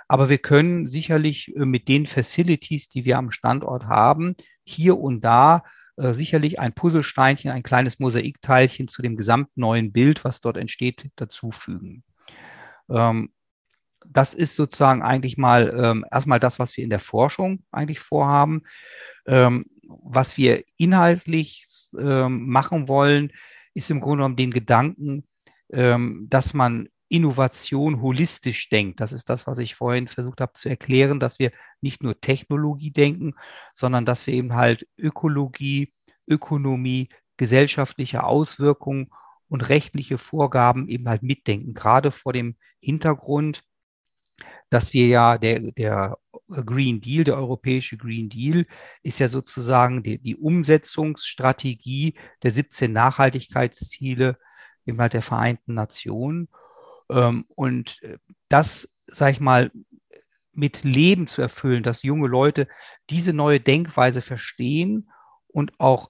Aber 0.08 0.30
wir 0.30 0.38
können 0.38 0.88
sicherlich 0.88 1.56
äh, 1.56 1.66
mit 1.66 1.88
den 1.88 2.06
Facilities, 2.06 2.90
die 2.90 3.06
wir 3.06 3.18
am 3.18 3.32
Standort 3.32 3.86
haben, 3.86 4.36
hier 4.64 4.98
und 5.00 5.22
da 5.22 5.64
äh, 5.98 6.14
sicherlich 6.14 6.60
ein 6.60 6.74
Puzzlesteinchen, 6.74 7.52
ein 7.52 7.64
kleines 7.64 8.00
Mosaikteilchen 8.00 8.88
zu 8.88 9.02
dem 9.02 9.16
gesamten 9.16 9.60
neuen 9.60 9.92
Bild, 9.92 10.24
was 10.24 10.42
dort 10.42 10.58
entsteht, 10.58 11.10
dazufügen. 11.16 12.04
Ähm, 12.90 13.32
das 14.06 14.34
ist 14.34 14.56
sozusagen 14.56 15.02
eigentlich 15.02 15.38
mal 15.38 15.74
ähm, 15.78 16.06
erstmal 16.12 16.40
das, 16.40 16.60
was 16.60 16.76
wir 16.76 16.84
in 16.84 16.90
der 16.90 17.00
Forschung 17.00 17.64
eigentlich 17.72 18.00
vorhaben. 18.00 18.64
Ähm, 19.26 19.66
was 19.84 20.38
wir 20.38 20.64
inhaltlich 20.78 21.66
ähm, 21.98 22.48
machen 22.48 22.88
wollen, 22.88 23.32
ist 23.74 23.90
im 23.90 24.02
Grunde 24.02 24.18
genommen 24.18 24.36
den 24.36 24.52
Gedanken, 24.52 25.26
ähm, 25.72 26.28
dass 26.30 26.54
man 26.54 26.90
Innovation 27.14 28.02
holistisch 28.02 28.70
denkt. 28.70 29.00
Das 29.00 29.12
ist 29.12 29.30
das, 29.30 29.46
was 29.46 29.60
ich 29.60 29.76
vorhin 29.76 30.08
versucht 30.08 30.42
habe 30.42 30.54
zu 30.54 30.68
erklären, 30.68 31.20
dass 31.20 31.38
wir 31.38 31.52
nicht 31.80 32.02
nur 32.02 32.20
Technologie 32.20 32.90
denken, 32.90 33.36
sondern 33.76 34.04
dass 34.04 34.26
wir 34.26 34.34
eben 34.34 34.56
halt 34.56 34.88
Ökologie, 34.98 35.94
Ökonomie, 36.28 37.10
gesellschaftliche 37.38 38.24
Auswirkungen 38.24 39.12
und 39.48 39.70
rechtliche 39.70 40.18
Vorgaben 40.18 40.88
eben 40.88 41.08
halt 41.08 41.22
mitdenken, 41.22 41.76
gerade 41.76 42.10
vor 42.10 42.34
dem 42.34 42.56
Hintergrund, 42.80 43.64
dass 44.72 44.94
wir 44.94 45.06
ja 45.06 45.38
der, 45.38 45.60
der 45.74 46.18
Green 46.50 47.00
Deal, 47.00 47.24
der 47.26 47.38
europäische 47.38 47.96
Green 47.96 48.28
Deal, 48.30 48.66
ist 49.04 49.20
ja 49.20 49.30
sozusagen 49.30 50.02
die, 50.02 50.18
die 50.18 50.36
Umsetzungsstrategie 50.36 52.16
der 52.42 52.50
17 52.50 52.92
Nachhaltigkeitsziele 52.92 54.40
eben 54.88 55.00
halt 55.00 55.14
der 55.14 55.22
Vereinten 55.22 55.76
Nationen. 55.76 56.50
Ähm, 57.10 57.46
und 57.50 58.02
äh, 58.04 58.18
das, 58.50 58.94
sag 59.08 59.32
ich 59.32 59.40
mal, 59.40 59.72
mit 60.54 60.84
Leben 60.84 61.28
zu 61.28 61.42
erfüllen, 61.42 61.84
dass 61.84 62.04
junge 62.04 62.28
Leute 62.28 62.68
diese 63.10 63.34
neue 63.34 63.60
Denkweise 63.60 64.22
verstehen 64.22 65.10
und 65.48 65.80
auch 65.80 66.10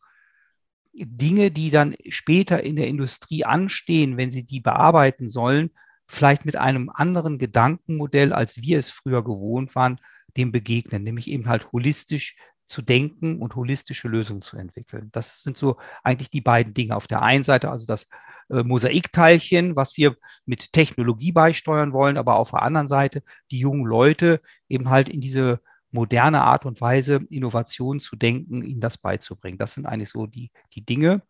Dinge, 0.93 1.49
die 1.49 1.69
dann 1.71 1.95
später 2.09 2.61
in 2.61 2.75
der 2.75 2.87
Industrie 2.87 3.45
anstehen, 3.45 4.17
wenn 4.17 4.31
sie 4.31 4.43
die 4.43 4.59
bearbeiten 4.59 5.27
sollen, 5.27 5.71
vielleicht 6.07 6.45
mit 6.45 6.55
einem 6.55 6.89
anderen 6.89 7.39
Gedankenmodell, 7.39 8.33
als 8.33 8.57
wir 8.57 8.77
es 8.77 8.91
früher 8.91 9.23
gewohnt 9.23 9.75
waren, 9.75 9.99
dem 10.37 10.51
begegnen, 10.51 11.03
nämlich 11.03 11.27
eben 11.29 11.47
halt 11.47 11.71
holistisch 11.71 12.35
zu 12.67 12.81
denken 12.81 13.39
und 13.41 13.55
holistische 13.55 14.07
Lösungen 14.07 14.41
zu 14.41 14.57
entwickeln. 14.57 15.09
Das 15.11 15.43
sind 15.43 15.57
so 15.57 15.77
eigentlich 16.03 16.29
die 16.29 16.41
beiden 16.41 16.73
Dinge. 16.73 16.95
Auf 16.95 17.07
der 17.07 17.21
einen 17.21 17.43
Seite 17.43 17.69
also 17.69 17.85
das 17.85 18.07
äh, 18.49 18.63
Mosaikteilchen, 18.63 19.75
was 19.75 19.97
wir 19.97 20.15
mit 20.45 20.73
Technologie 20.73 21.31
beisteuern 21.31 21.93
wollen, 21.93 22.17
aber 22.17 22.37
auf 22.37 22.51
der 22.51 22.61
anderen 22.61 22.87
Seite 22.87 23.23
die 23.51 23.59
jungen 23.59 23.85
Leute 23.85 24.41
eben 24.69 24.89
halt 24.89 25.09
in 25.09 25.21
diese 25.21 25.59
moderne 25.91 26.41
Art 26.41 26.65
und 26.65 26.81
Weise, 26.81 27.21
Innovation 27.29 27.99
zu 27.99 28.15
denken, 28.15 28.63
ihnen 28.63 28.81
das 28.81 28.97
beizubringen. 28.97 29.59
Das 29.59 29.73
sind 29.73 29.85
eigentlich 29.85 30.09
so 30.09 30.25
die, 30.25 30.51
die 30.73 30.83
Dinge. 30.83 31.21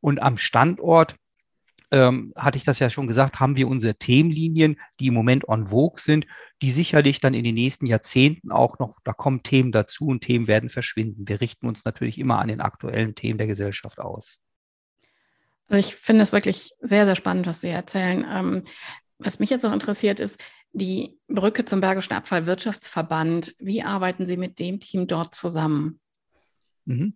Und 0.00 0.22
am 0.22 0.38
Standort 0.38 1.16
ähm, 1.90 2.32
hatte 2.36 2.58
ich 2.58 2.64
das 2.64 2.78
ja 2.78 2.90
schon 2.90 3.06
gesagt, 3.06 3.40
haben 3.40 3.56
wir 3.56 3.68
unsere 3.68 3.94
Themenlinien, 3.94 4.78
die 5.00 5.06
im 5.06 5.14
Moment 5.14 5.48
on 5.48 5.68
vogue 5.68 6.00
sind, 6.00 6.26
die 6.60 6.70
sicherlich 6.70 7.20
dann 7.20 7.34
in 7.34 7.44
den 7.44 7.54
nächsten 7.54 7.86
Jahrzehnten 7.86 8.52
auch 8.52 8.78
noch, 8.78 8.98
da 9.04 9.12
kommen 9.12 9.42
Themen 9.42 9.72
dazu 9.72 10.06
und 10.06 10.22
Themen 10.22 10.46
werden 10.46 10.70
verschwinden. 10.70 11.28
Wir 11.28 11.40
richten 11.40 11.66
uns 11.66 11.84
natürlich 11.84 12.18
immer 12.18 12.38
an 12.38 12.48
den 12.48 12.60
aktuellen 12.60 13.14
Themen 13.14 13.38
der 13.38 13.46
Gesellschaft 13.46 13.98
aus. 13.98 14.40
Also 15.68 15.86
ich 15.86 15.94
finde 15.94 16.22
es 16.22 16.32
wirklich 16.32 16.72
sehr, 16.80 17.04
sehr 17.04 17.16
spannend, 17.16 17.46
was 17.46 17.60
Sie 17.60 17.68
erzählen. 17.68 18.26
Ähm, 18.30 18.62
was 19.18 19.38
mich 19.38 19.50
jetzt 19.50 19.62
noch 19.62 19.72
interessiert, 19.72 20.20
ist 20.20 20.40
die 20.72 21.18
Brücke 21.26 21.64
zum 21.64 21.80
Bergischen 21.80 22.12
Abfallwirtschaftsverband. 22.12 23.54
Wie 23.58 23.82
arbeiten 23.82 24.26
Sie 24.26 24.36
mit 24.36 24.58
dem 24.58 24.80
Team 24.80 25.06
dort 25.06 25.34
zusammen? 25.34 26.00
Mhm. 26.84 27.14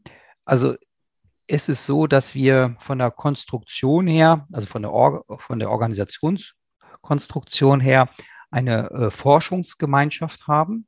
Also 1.49 1.55
es 1.55 1.69
ist 1.69 1.87
so, 1.87 2.07
dass 2.07 2.35
wir 2.35 2.77
von 2.79 2.99
der 2.99 3.11
Konstruktion 3.11 4.07
her, 4.07 4.47
also 4.53 4.67
von 4.67 4.83
der, 4.83 4.93
Or 4.93 5.25
von 5.39 5.59
der 5.59 5.71
Organisationskonstruktion 5.71 7.81
her, 7.81 8.09
eine 8.51 8.91
äh, 8.91 9.11
Forschungsgemeinschaft 9.11 10.47
haben. 10.47 10.87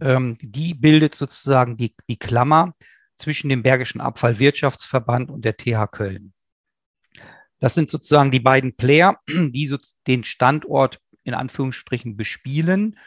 Ähm, 0.00 0.38
die 0.40 0.74
bildet 0.74 1.14
sozusagen 1.14 1.76
die, 1.76 1.94
die 2.08 2.18
Klammer 2.18 2.74
zwischen 3.16 3.48
dem 3.48 3.62
Bergischen 3.62 4.00
Abfallwirtschaftsverband 4.00 5.30
und 5.30 5.44
der 5.44 5.56
TH 5.56 5.86
Köln. 5.90 6.32
Das 7.58 7.74
sind 7.74 7.88
sozusagen 7.88 8.30
die 8.30 8.40
beiden 8.40 8.76
Player, 8.76 9.18
die 9.28 9.66
so 9.66 9.76
den 10.06 10.24
Standort 10.24 11.00
in 11.22 11.34
Anführungsstrichen 11.34 12.16
bespielen 12.16 12.98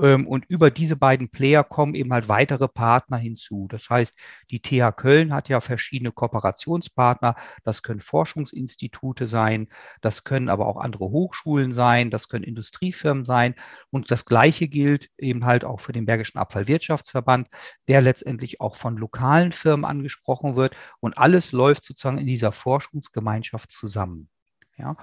und 0.00 0.46
über 0.46 0.70
diese 0.70 0.96
beiden 0.96 1.28
Player 1.28 1.62
kommen 1.62 1.94
eben 1.94 2.12
halt 2.12 2.28
weitere 2.28 2.68
Partner 2.68 3.18
hinzu. 3.18 3.68
Das 3.68 3.90
heißt, 3.90 4.16
die 4.50 4.60
TH 4.60 4.92
Köln 4.96 5.34
hat 5.34 5.50
ja 5.50 5.60
verschiedene 5.60 6.10
Kooperationspartner. 6.10 7.36
Das 7.64 7.82
können 7.82 8.00
Forschungsinstitute 8.00 9.26
sein, 9.26 9.68
das 10.00 10.24
können 10.24 10.48
aber 10.48 10.66
auch 10.66 10.78
andere 10.78 11.04
Hochschulen 11.10 11.72
sein, 11.72 12.10
das 12.10 12.28
können 12.28 12.44
Industriefirmen 12.44 13.26
sein. 13.26 13.54
Und 13.90 14.10
das 14.10 14.24
Gleiche 14.24 14.68
gilt 14.68 15.10
eben 15.18 15.44
halt 15.44 15.64
auch 15.64 15.80
für 15.80 15.92
den 15.92 16.06
Bergischen 16.06 16.38
Abfallwirtschaftsverband, 16.38 17.48
der 17.86 18.00
letztendlich 18.00 18.60
auch 18.60 18.76
von 18.76 18.96
lokalen 18.96 19.52
Firmen 19.52 19.84
angesprochen 19.84 20.56
wird. 20.56 20.74
Und 21.00 21.18
alles 21.18 21.52
läuft 21.52 21.84
sozusagen 21.84 22.18
in 22.18 22.26
dieser 22.26 22.52
Forschungsgemeinschaft 22.52 23.70
zusammen. 23.70 24.30
Ja, 24.78 24.96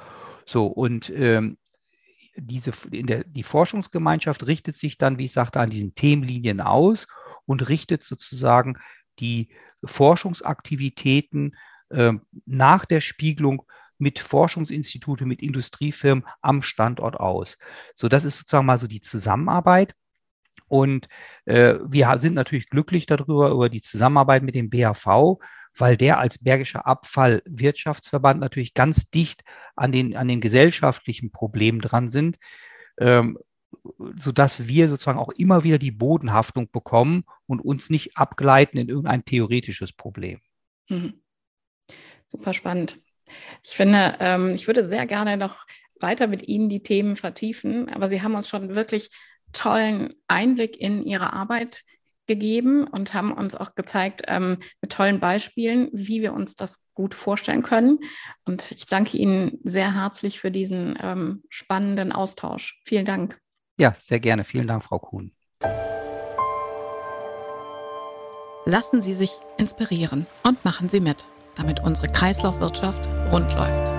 so 0.48 0.66
und 0.66 1.12
ähm, 1.12 1.60
diese, 2.38 2.72
der, 2.90 3.24
die 3.24 3.44
Forschungsgemeinschaft 3.44 4.46
richtet 4.48 4.76
sich 4.76 4.98
dann, 4.98 5.18
wie 5.18 5.26
ich 5.26 5.34
sagte, 5.34 5.60
an 5.60 5.70
diesen 5.70 5.96
Themenlinien 5.96 6.62
aus 6.62 7.08
und 7.46 7.68
richtet 7.70 8.04
sozusagen 8.04 8.78
die 9.20 9.50
Forschungsaktivitäten 9.84 11.56
äh, 11.90 12.14
nach 12.46 12.86
der 12.86 13.02
Spiegelung 13.02 13.64
mit 13.98 14.20
Forschungsinstitute, 14.20 15.26
mit 15.26 15.42
Industriefirmen 15.42 16.26
am 16.42 16.62
Standort 16.62 17.20
aus. 17.20 17.58
So, 17.96 18.08
das 18.08 18.26
ist 18.26 18.38
sozusagen 18.38 18.66
mal 18.66 18.78
so 18.78 18.88
die 18.88 19.02
Zusammenarbeit. 19.02 19.96
Und 20.68 21.08
äh, 21.46 21.76
wir 21.88 22.18
sind 22.20 22.36
natürlich 22.36 22.70
glücklich 22.70 23.06
darüber, 23.06 23.50
über 23.50 23.70
die 23.70 23.82
Zusammenarbeit 23.82 24.44
mit 24.44 24.56
dem 24.56 24.70
BAV, 24.70 25.40
weil 25.80 25.98
der 25.98 26.20
als 26.20 26.38
Bergischer 26.38 26.86
Abfallwirtschaftsverband 26.86 28.40
natürlich 28.40 28.74
ganz 28.74 29.10
dicht 29.10 29.44
an 29.76 29.92
den, 29.92 30.16
an 30.16 30.28
den 30.28 30.42
gesellschaftlichen 30.42 31.32
Problemen 31.32 31.82
dran 31.82 32.10
sind, 32.10 32.38
ähm, 33.00 33.38
sodass 34.16 34.68
wir 34.68 34.90
sozusagen 34.90 35.20
auch 35.20 35.30
immer 35.30 35.64
wieder 35.64 35.78
die 35.78 35.92
Bodenhaftung 35.92 36.72
bekommen 36.72 37.26
und 37.46 37.60
uns 37.60 37.90
nicht 37.90 38.18
abgleiten 38.18 38.78
in 38.78 38.90
irgendein 38.90 39.26
theoretisches 39.26 39.94
Problem. 39.94 40.40
Mhm. 40.90 41.22
Super 42.28 42.54
spannend. 42.54 42.98
Ich 43.64 43.72
finde, 43.72 44.16
ähm, 44.20 44.52
ich 44.52 44.68
würde 44.68 44.86
sehr 44.86 45.06
gerne 45.06 45.38
noch 45.38 45.66
weiter 46.00 46.28
mit 46.28 46.48
Ihnen 46.48 46.70
die 46.70 46.84
Themen 46.84 47.16
vertiefen, 47.16 47.90
aber 47.90 48.08
Sie 48.08 48.22
haben 48.22 48.36
uns 48.36 48.48
schon 48.48 48.76
wirklich 48.76 49.10
tollen 49.54 50.14
Einblick 50.28 50.78
in 50.80 51.04
Ihre 51.04 51.34
Arbeit 51.34 51.84
gegeben 52.28 52.86
und 52.86 53.14
haben 53.14 53.32
uns 53.32 53.56
auch 53.56 53.76
gezeigt 53.76 54.24
ähm, 54.28 54.58
mit 54.82 54.92
tollen 54.92 55.20
Beispielen, 55.20 55.90
wie 55.94 56.22
wir 56.22 56.34
uns 56.34 56.56
das 56.56 56.80
gut 56.94 57.16
vorstellen 57.16 57.64
können. 57.64 58.00
Und 58.46 58.72
ich 58.72 58.86
danke 58.86 59.18
Ihnen 59.18 59.60
sehr 59.64 59.96
herzlich 59.96 60.40
für 60.40 60.52
diesen 60.52 60.98
ähm, 61.02 61.44
spannenden 61.50 62.12
Austausch. 62.12 62.80
Vielen 62.86 63.06
Dank. 63.06 63.38
Ja, 63.80 63.94
sehr 63.96 64.20
gerne. 64.20 64.44
Vielen 64.44 64.68
Dank, 64.68 64.84
Frau 64.84 65.00
Kuhn. 65.00 65.32
Lassen 68.66 69.02
Sie 69.02 69.14
sich 69.14 69.32
inspirieren 69.58 70.28
und 70.44 70.66
machen 70.66 70.90
Sie 70.90 71.00
mit, 71.00 71.26
damit 71.56 71.80
unsere 71.80 72.08
Kreislaufwirtschaft 72.08 73.08
rund 73.32 73.54
läuft. 73.54 73.97